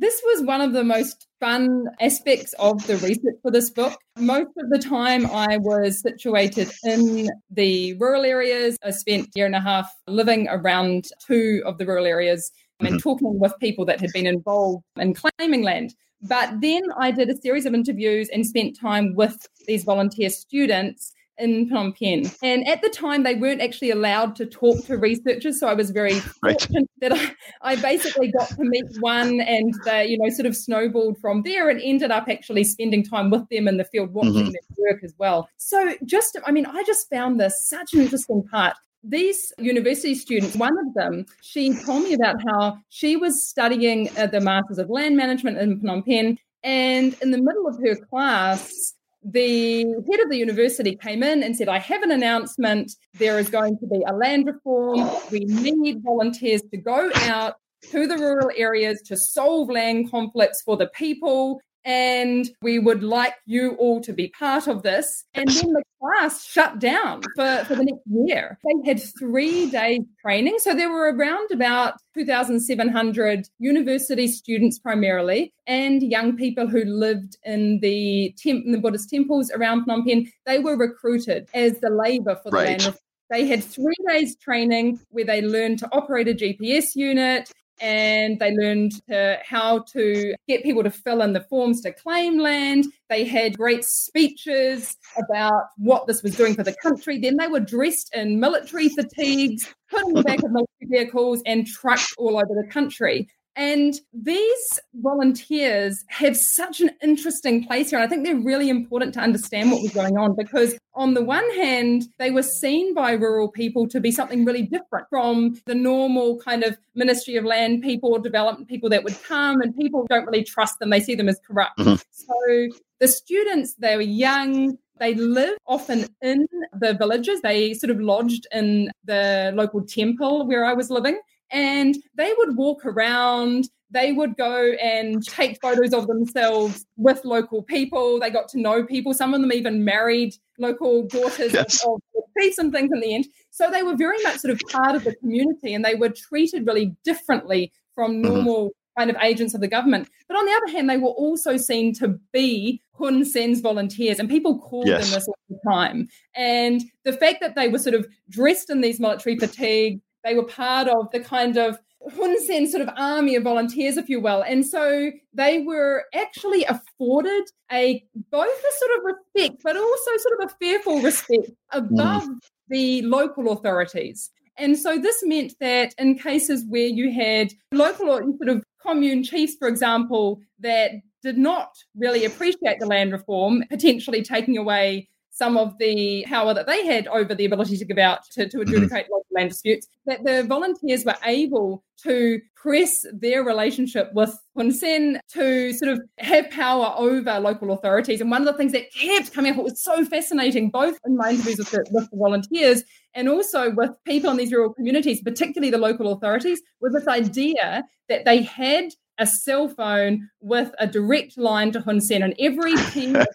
This 0.00 0.22
was 0.24 0.44
one 0.44 0.60
of 0.60 0.72
the 0.72 0.84
most 0.84 1.26
fun 1.40 1.86
aspects 2.00 2.52
of 2.60 2.86
the 2.86 2.98
research 2.98 3.34
for 3.42 3.50
this 3.50 3.68
book. 3.68 3.98
Most 4.16 4.50
of 4.56 4.70
the 4.70 4.78
time, 4.78 5.26
I 5.26 5.56
was 5.56 6.02
situated 6.02 6.70
in 6.84 7.28
the 7.50 7.94
rural 7.94 8.24
areas. 8.24 8.78
I 8.84 8.90
spent 8.90 9.26
a 9.26 9.30
year 9.34 9.46
and 9.46 9.56
a 9.56 9.60
half 9.60 9.92
living 10.06 10.46
around 10.48 11.08
two 11.26 11.62
of 11.66 11.78
the 11.78 11.86
rural 11.86 12.06
areas 12.06 12.52
and 12.78 12.90
mm-hmm. 12.90 12.98
talking 12.98 13.40
with 13.40 13.52
people 13.58 13.84
that 13.86 14.00
had 14.00 14.12
been 14.12 14.28
involved 14.28 14.84
in 15.00 15.14
claiming 15.14 15.62
land. 15.64 15.96
But 16.22 16.60
then 16.60 16.82
I 16.96 17.10
did 17.10 17.28
a 17.28 17.36
series 17.36 17.66
of 17.66 17.74
interviews 17.74 18.28
and 18.32 18.46
spent 18.46 18.78
time 18.78 19.16
with 19.16 19.48
these 19.66 19.82
volunteer 19.82 20.30
students 20.30 21.12
in 21.38 21.68
Phnom 21.68 21.96
Penh. 21.98 22.30
And 22.42 22.66
at 22.66 22.82
the 22.82 22.88
time, 22.88 23.22
they 23.22 23.34
weren't 23.34 23.60
actually 23.60 23.90
allowed 23.90 24.36
to 24.36 24.46
talk 24.46 24.84
to 24.86 24.96
researchers. 24.96 25.60
So 25.60 25.68
I 25.68 25.74
was 25.74 25.90
very 25.90 26.14
right. 26.42 26.60
fortunate 26.60 26.90
that 27.00 27.12
I, 27.12 27.72
I, 27.72 27.76
basically 27.76 28.32
got 28.32 28.48
to 28.48 28.64
meet 28.64 28.84
one 29.00 29.40
and 29.40 29.72
they, 29.84 30.06
you 30.06 30.18
know, 30.18 30.28
sort 30.30 30.46
of 30.46 30.56
snowballed 30.56 31.18
from 31.18 31.42
there 31.42 31.68
and 31.68 31.80
ended 31.82 32.10
up 32.10 32.28
actually 32.28 32.64
spending 32.64 33.04
time 33.04 33.30
with 33.30 33.48
them 33.48 33.68
in 33.68 33.76
the 33.76 33.84
field 33.84 34.12
watching 34.12 34.32
mm-hmm. 34.32 34.50
their 34.50 34.92
work 34.92 35.04
as 35.04 35.14
well. 35.18 35.48
So 35.56 35.94
just, 36.04 36.36
I 36.44 36.50
mean, 36.50 36.66
I 36.66 36.82
just 36.84 37.08
found 37.08 37.40
this 37.40 37.66
such 37.66 37.94
an 37.94 38.00
interesting 38.00 38.42
part 38.42 38.74
these 39.04 39.52
university 39.58 40.14
students, 40.14 40.56
one 40.56 40.76
of 40.78 40.92
them, 40.94 41.24
she 41.40 41.72
told 41.84 42.02
me 42.02 42.14
about 42.14 42.36
how 42.46 42.78
she 42.88 43.16
was 43.16 43.46
studying 43.46 44.10
uh, 44.18 44.26
the 44.26 44.40
Masters 44.40 44.78
of 44.78 44.90
Land 44.90 45.16
Management 45.16 45.58
in 45.58 45.80
Phnom 45.80 46.04
Penh. 46.04 46.38
And 46.64 47.16
in 47.22 47.30
the 47.30 47.40
middle 47.40 47.68
of 47.68 47.78
her 47.78 47.94
class, 47.94 48.94
the 49.24 49.82
head 50.10 50.20
of 50.20 50.30
the 50.30 50.36
university 50.36 50.96
came 50.96 51.22
in 51.22 51.42
and 51.42 51.56
said, 51.56 51.68
I 51.68 51.78
have 51.78 52.02
an 52.02 52.10
announcement. 52.10 52.92
There 53.14 53.38
is 53.38 53.48
going 53.48 53.78
to 53.78 53.86
be 53.86 54.02
a 54.06 54.12
land 54.12 54.46
reform. 54.46 55.10
We 55.30 55.40
need 55.40 56.02
volunteers 56.02 56.62
to 56.70 56.76
go 56.76 57.10
out 57.14 57.56
to 57.90 58.06
the 58.06 58.16
rural 58.16 58.50
areas 58.56 59.02
to 59.02 59.16
solve 59.16 59.70
land 59.70 60.10
conflicts 60.10 60.62
for 60.62 60.76
the 60.76 60.88
people 60.88 61.60
and 61.84 62.48
we 62.62 62.78
would 62.78 63.02
like 63.02 63.34
you 63.46 63.74
all 63.76 64.00
to 64.02 64.12
be 64.12 64.28
part 64.28 64.66
of 64.66 64.82
this. 64.82 65.24
And 65.34 65.48
then 65.48 65.72
the 65.72 65.82
class 66.00 66.44
shut 66.44 66.78
down 66.78 67.22
for, 67.34 67.64
for 67.64 67.74
the 67.74 67.84
next 67.84 68.02
year. 68.06 68.58
They 68.64 68.88
had 68.88 69.02
three 69.18 69.70
days 69.70 70.00
training. 70.20 70.58
So 70.58 70.74
there 70.74 70.90
were 70.90 71.12
around 71.12 71.50
about 71.50 71.94
2,700 72.14 73.48
university 73.58 74.28
students 74.28 74.78
primarily 74.78 75.52
and 75.66 76.02
young 76.02 76.36
people 76.36 76.66
who 76.66 76.84
lived 76.84 77.36
in 77.44 77.80
the, 77.80 78.34
temp- 78.36 78.64
in 78.64 78.72
the 78.72 78.78
Buddhist 78.78 79.10
temples 79.10 79.50
around 79.50 79.86
Phnom 79.86 80.06
Penh. 80.06 80.30
They 80.46 80.58
were 80.58 80.76
recruited 80.76 81.48
as 81.54 81.80
the 81.80 81.90
labor 81.90 82.38
for 82.42 82.50
the 82.50 82.56
right. 82.56 82.80
land. 82.80 82.96
They 83.30 83.46
had 83.46 83.62
three 83.62 83.94
days 84.08 84.36
training 84.36 85.00
where 85.10 85.24
they 85.24 85.42
learned 85.42 85.78
to 85.80 85.88
operate 85.92 86.28
a 86.28 86.34
GPS 86.34 86.94
unit 86.94 87.52
and 87.80 88.38
they 88.38 88.54
learned 88.54 88.92
to, 89.08 89.38
how 89.44 89.80
to 89.92 90.34
get 90.46 90.62
people 90.62 90.82
to 90.82 90.90
fill 90.90 91.22
in 91.22 91.32
the 91.32 91.40
forms 91.42 91.80
to 91.82 91.92
claim 91.92 92.38
land. 92.38 92.86
They 93.08 93.24
had 93.24 93.56
great 93.56 93.84
speeches 93.84 94.96
about 95.18 95.64
what 95.76 96.06
this 96.06 96.22
was 96.22 96.36
doing 96.36 96.54
for 96.54 96.62
the 96.62 96.76
country. 96.82 97.18
Then 97.18 97.36
they 97.36 97.48
were 97.48 97.60
dressed 97.60 98.14
in 98.14 98.40
military 98.40 98.88
fatigues, 98.88 99.66
put 99.90 100.06
in 100.06 100.14
the 100.14 100.22
back 100.22 100.38
of 100.38 100.50
military 100.50 100.88
vehicles, 101.04 101.42
and 101.46 101.66
trucked 101.66 102.14
all 102.18 102.36
over 102.36 102.54
the 102.54 102.68
country. 102.70 103.28
And 103.58 104.00
these 104.12 104.80
volunteers 104.94 106.04
have 106.06 106.36
such 106.36 106.80
an 106.80 106.90
interesting 107.02 107.66
place 107.66 107.90
here. 107.90 107.98
And 107.98 108.06
I 108.06 108.08
think 108.08 108.24
they're 108.24 108.36
really 108.36 108.70
important 108.70 109.14
to 109.14 109.20
understand 109.20 109.72
what 109.72 109.82
was 109.82 109.90
going 109.90 110.16
on 110.16 110.36
because, 110.36 110.78
on 110.94 111.14
the 111.14 111.24
one 111.24 111.44
hand, 111.56 112.04
they 112.20 112.30
were 112.30 112.44
seen 112.44 112.94
by 112.94 113.12
rural 113.12 113.48
people 113.48 113.88
to 113.88 114.00
be 114.00 114.12
something 114.12 114.44
really 114.44 114.62
different 114.62 115.08
from 115.10 115.60
the 115.66 115.74
normal 115.74 116.38
kind 116.38 116.62
of 116.62 116.78
Ministry 116.94 117.34
of 117.34 117.44
Land 117.44 117.82
people 117.82 118.12
or 118.12 118.20
development 118.20 118.68
people 118.68 118.88
that 118.90 119.02
would 119.02 119.20
come, 119.24 119.60
and 119.60 119.76
people 119.76 120.06
don't 120.08 120.24
really 120.26 120.44
trust 120.44 120.78
them. 120.78 120.90
They 120.90 121.00
see 121.00 121.16
them 121.16 121.28
as 121.28 121.40
corrupt. 121.44 121.80
Mm-hmm. 121.80 121.96
So 122.12 122.78
the 123.00 123.08
students, 123.08 123.74
they 123.74 123.96
were 123.96 124.02
young, 124.02 124.78
they 125.00 125.14
live 125.14 125.56
often 125.66 126.06
in 126.22 126.46
the 126.78 126.94
villages. 126.94 127.40
They 127.40 127.74
sort 127.74 127.90
of 127.90 128.00
lodged 128.00 128.46
in 128.52 128.90
the 129.04 129.52
local 129.54 129.82
temple 129.84 130.46
where 130.46 130.64
I 130.64 130.74
was 130.74 130.90
living 130.90 131.18
and 131.50 131.96
they 132.16 132.32
would 132.38 132.56
walk 132.56 132.84
around 132.84 133.68
they 133.90 134.12
would 134.12 134.36
go 134.36 134.72
and 134.82 135.26
take 135.26 135.60
photos 135.60 135.92
of 135.94 136.06
themselves 136.06 136.84
with 136.96 137.24
local 137.24 137.62
people. 137.62 138.20
They 138.20 138.30
got 138.30 138.48
to 138.50 138.60
know 138.60 138.84
people. 138.84 139.14
Some 139.14 139.32
of 139.34 139.40
them 139.40 139.52
even 139.52 139.84
married 139.84 140.34
local 140.58 141.04
daughters 141.04 141.54
yes. 141.54 141.84
of, 141.84 141.94
of 141.94 142.24
chiefs 142.38 142.58
and 142.58 142.72
things 142.72 142.90
in 142.92 143.00
the 143.00 143.14
end. 143.14 143.26
So 143.50 143.70
they 143.70 143.82
were 143.82 143.96
very 143.96 144.22
much 144.22 144.38
sort 144.38 144.52
of 144.52 144.60
part 144.70 144.94
of 144.94 145.04
the 145.04 145.14
community 145.16 145.72
and 145.74 145.84
they 145.84 145.94
were 145.94 146.10
treated 146.10 146.66
really 146.66 146.94
differently 147.04 147.72
from 147.94 148.12
mm-hmm. 148.22 148.34
normal 148.34 148.66
mm-hmm. 148.66 149.00
kind 149.00 149.10
of 149.10 149.16
agents 149.22 149.54
of 149.54 149.60
the 149.60 149.68
government. 149.68 150.08
But 150.28 150.36
on 150.36 150.44
the 150.44 150.52
other 150.52 150.72
hand, 150.72 150.90
they 150.90 150.98
were 150.98 151.08
also 151.08 151.56
seen 151.56 151.94
to 151.94 152.18
be 152.32 152.82
Hun 152.98 153.24
Sen's 153.24 153.60
volunteers, 153.60 154.18
and 154.18 154.28
people 154.28 154.58
called 154.58 154.88
yes. 154.88 155.04
them 155.04 155.14
this 155.14 155.28
all 155.28 155.36
the 155.48 155.70
time. 155.70 156.08
And 156.34 156.82
the 157.04 157.12
fact 157.12 157.40
that 157.40 157.54
they 157.54 157.68
were 157.68 157.78
sort 157.78 157.94
of 157.94 158.06
dressed 158.28 158.70
in 158.70 158.80
these 158.80 158.98
military 158.98 159.38
fatigues, 159.38 160.02
they 160.28 160.34
were 160.34 160.44
part 160.44 160.88
of 160.88 161.10
the 161.10 161.20
kind 161.20 161.56
of 161.56 161.78
Hun 162.14 162.40
Sen 162.46 162.66
sort 162.68 162.82
of 162.82 162.90
army 162.96 163.34
of 163.34 163.42
volunteers, 163.42 163.96
if 163.96 164.08
you 164.08 164.20
will. 164.20 164.42
And 164.42 164.64
so 164.64 165.10
they 165.32 165.60
were 165.60 166.04
actually 166.14 166.64
afforded 166.64 167.44
a 167.72 168.04
both 168.30 168.48
a 168.48 168.78
sort 168.78 168.90
of 168.98 169.04
respect, 169.04 169.62
but 169.64 169.76
also 169.76 170.10
sort 170.18 170.40
of 170.40 170.50
a 170.50 170.54
fearful 170.60 171.00
respect 171.00 171.50
above 171.72 172.24
mm. 172.24 172.38
the 172.68 173.02
local 173.02 173.52
authorities. 173.52 174.30
And 174.56 174.78
so 174.78 174.98
this 174.98 175.22
meant 175.24 175.54
that 175.60 175.94
in 175.98 176.18
cases 176.18 176.64
where 176.68 176.86
you 176.86 177.12
had 177.12 177.52
local 177.72 178.10
or 178.10 178.22
sort 178.22 178.48
of 178.48 178.64
commune 178.82 179.22
chiefs, 179.22 179.54
for 179.58 179.68
example, 179.68 180.40
that 180.60 180.92
did 181.22 181.38
not 181.38 181.70
really 181.96 182.24
appreciate 182.24 182.78
the 182.78 182.86
land 182.86 183.12
reform, 183.12 183.64
potentially 183.70 184.22
taking 184.22 184.56
away 184.56 185.08
some 185.38 185.56
of 185.56 185.78
the 185.78 186.24
power 186.26 186.52
that 186.52 186.66
they 186.66 186.84
had 186.84 187.06
over 187.06 187.32
the 187.32 187.44
ability 187.44 187.76
to 187.76 187.84
give 187.84 187.98
out 187.98 188.24
to, 188.32 188.48
to 188.48 188.58
mm-hmm. 188.58 188.62
adjudicate 188.62 189.04
mm-hmm. 189.04 189.12
local 189.12 189.26
land 189.30 189.50
disputes, 189.50 189.86
that 190.06 190.24
the 190.24 190.42
volunteers 190.42 191.04
were 191.04 191.16
able 191.24 191.84
to 192.02 192.40
press 192.56 192.92
their 193.12 193.44
relationship 193.44 194.10
with 194.14 194.36
Hun 194.56 194.72
Sen 194.72 195.20
to 195.32 195.72
sort 195.72 195.92
of 195.92 196.00
have 196.18 196.50
power 196.50 196.92
over 196.96 197.38
local 197.38 197.72
authorities. 197.72 198.20
And 198.20 198.30
one 198.30 198.42
of 198.42 198.46
the 198.46 198.58
things 198.58 198.72
that 198.72 198.92
kept 198.92 199.32
coming 199.32 199.52
up, 199.52 199.58
it 199.58 199.64
was 199.64 199.82
so 199.82 200.04
fascinating, 200.04 200.70
both 200.70 200.98
in 201.06 201.16
my 201.16 201.30
interviews 201.30 201.58
with 201.58 201.70
the, 201.70 201.86
with 201.92 202.10
the 202.10 202.16
volunteers 202.16 202.82
and 203.14 203.28
also 203.28 203.70
with 203.70 203.90
people 204.04 204.30
in 204.30 204.36
these 204.36 204.52
rural 204.52 204.74
communities, 204.74 205.22
particularly 205.22 205.70
the 205.70 205.78
local 205.78 206.12
authorities, 206.12 206.60
was 206.80 206.92
this 206.92 207.06
idea 207.06 207.84
that 208.08 208.24
they 208.24 208.42
had 208.42 208.90
a 209.18 209.26
cell 209.26 209.68
phone 209.68 210.28
with 210.40 210.72
a 210.78 210.86
direct 210.86 211.36
line 211.36 211.72
to 211.72 211.80
Hun 211.80 212.00
Sen, 212.00 212.22
and 212.22 212.34
every 212.38 212.76
team 212.92 213.16
of 213.16 213.26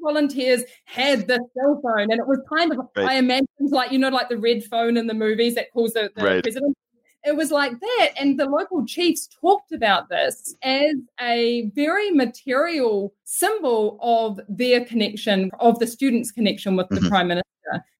volunteers 0.00 0.62
had 0.84 1.26
the 1.26 1.38
cell 1.56 1.80
phone, 1.82 2.10
and 2.10 2.20
it 2.20 2.26
was 2.26 2.40
kind 2.48 2.72
of 2.72 2.78
right. 2.96 3.10
I 3.10 3.14
imagined 3.14 3.48
like 3.58 3.92
you 3.92 3.98
know 3.98 4.08
like 4.08 4.28
the 4.28 4.38
red 4.38 4.64
phone 4.64 4.96
in 4.96 5.06
the 5.06 5.14
movies 5.14 5.54
that 5.54 5.72
calls 5.72 5.92
the, 5.92 6.10
the 6.14 6.24
right. 6.24 6.42
president. 6.42 6.76
It 7.22 7.36
was 7.36 7.50
like 7.50 7.78
that, 7.78 8.10
and 8.18 8.40
the 8.40 8.46
local 8.46 8.86
chiefs 8.86 9.28
talked 9.40 9.72
about 9.72 10.08
this 10.08 10.54
as 10.62 10.94
a 11.20 11.70
very 11.74 12.10
material 12.10 13.12
symbol 13.24 13.98
of 14.00 14.40
their 14.48 14.84
connection, 14.86 15.50
of 15.60 15.78
the 15.78 15.86
students' 15.86 16.32
connection 16.32 16.76
with 16.76 16.86
mm-hmm. 16.88 17.04
the 17.04 17.10
prime 17.10 17.28
minister. 17.28 17.44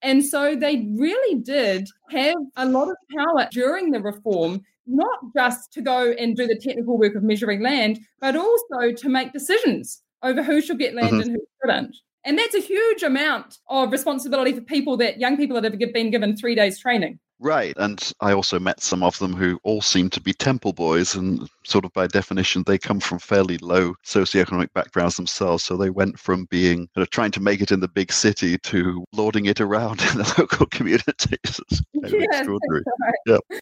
And 0.01 0.25
so 0.25 0.55
they 0.55 0.87
really 0.97 1.39
did 1.39 1.87
have 2.09 2.35
a 2.55 2.65
lot 2.65 2.89
of 2.89 2.97
power 3.15 3.47
during 3.51 3.91
the 3.91 4.01
reform 4.01 4.63
not 4.87 5.19
just 5.35 5.71
to 5.73 5.81
go 5.81 6.11
and 6.11 6.35
do 6.35 6.47
the 6.47 6.55
technical 6.55 6.97
work 6.97 7.15
of 7.15 7.23
measuring 7.23 7.61
land, 7.61 7.99
but 8.19 8.35
also 8.35 8.91
to 8.95 9.09
make 9.09 9.33
decisions 9.33 10.01
over 10.23 10.43
who 10.43 10.61
should 10.61 10.79
get 10.79 10.93
land 10.93 11.09
mm-hmm. 11.09 11.21
and 11.21 11.31
who 11.31 11.45
shouldn't. 11.61 11.95
And 12.23 12.37
that's 12.37 12.55
a 12.55 12.59
huge 12.59 13.01
amount 13.01 13.57
of 13.69 13.91
responsibility 13.91 14.53
for 14.53 14.61
people 14.61 14.95
that 14.97 15.19
young 15.19 15.37
people 15.37 15.59
that 15.59 15.71
have 15.71 15.93
been 15.93 16.11
given 16.11 16.37
three 16.37 16.53
days 16.53 16.79
training. 16.79 17.19
Right. 17.41 17.73
And 17.77 18.13
I 18.21 18.33
also 18.33 18.59
met 18.59 18.83
some 18.83 19.01
of 19.01 19.17
them 19.17 19.33
who 19.33 19.59
all 19.63 19.81
seem 19.81 20.11
to 20.11 20.21
be 20.21 20.31
temple 20.31 20.73
boys, 20.73 21.15
and 21.15 21.49
sort 21.63 21.85
of 21.85 21.93
by 21.93 22.05
definition, 22.05 22.63
they 22.67 22.77
come 22.77 22.99
from 22.99 23.17
fairly 23.17 23.57
low 23.57 23.95
socioeconomic 24.05 24.71
backgrounds 24.73 25.15
themselves. 25.15 25.63
So 25.63 25.75
they 25.75 25.89
went 25.89 26.19
from 26.19 26.45
being 26.51 26.81
you 26.81 26.87
know, 26.97 27.05
trying 27.05 27.31
to 27.31 27.39
make 27.39 27.59
it 27.59 27.71
in 27.71 27.79
the 27.79 27.87
big 27.87 28.13
city 28.13 28.59
to 28.59 29.03
lording 29.11 29.47
it 29.47 29.59
around 29.59 30.01
in 30.11 30.19
the 30.19 30.35
local 30.37 30.67
communities. 30.67 31.03
It's 31.43 31.81
yeah, 32.13 32.21
extraordinary. 32.21 32.83
Right. 33.01 33.13
Yeah. 33.25 33.59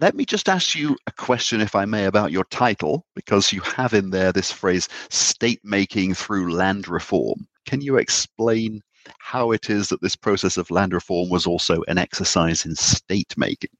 Let 0.00 0.14
me 0.14 0.24
just 0.24 0.48
ask 0.48 0.76
you 0.76 0.96
a 1.08 1.12
question, 1.12 1.60
if 1.60 1.74
I 1.74 1.84
may, 1.84 2.04
about 2.04 2.30
your 2.30 2.44
title, 2.44 3.04
because 3.16 3.52
you 3.52 3.60
have 3.62 3.94
in 3.94 4.10
there 4.10 4.32
this 4.32 4.52
phrase 4.52 4.88
state 5.10 5.60
making 5.64 6.14
through 6.14 6.54
land 6.54 6.86
reform. 6.86 7.48
Can 7.66 7.80
you 7.80 7.96
explain 7.96 8.80
how 9.18 9.50
it 9.50 9.68
is 9.70 9.88
that 9.88 10.00
this 10.00 10.14
process 10.14 10.56
of 10.56 10.70
land 10.70 10.92
reform 10.92 11.30
was 11.30 11.46
also 11.46 11.82
an 11.88 11.98
exercise 11.98 12.64
in 12.64 12.76
state 12.76 13.34
making? 13.36 13.70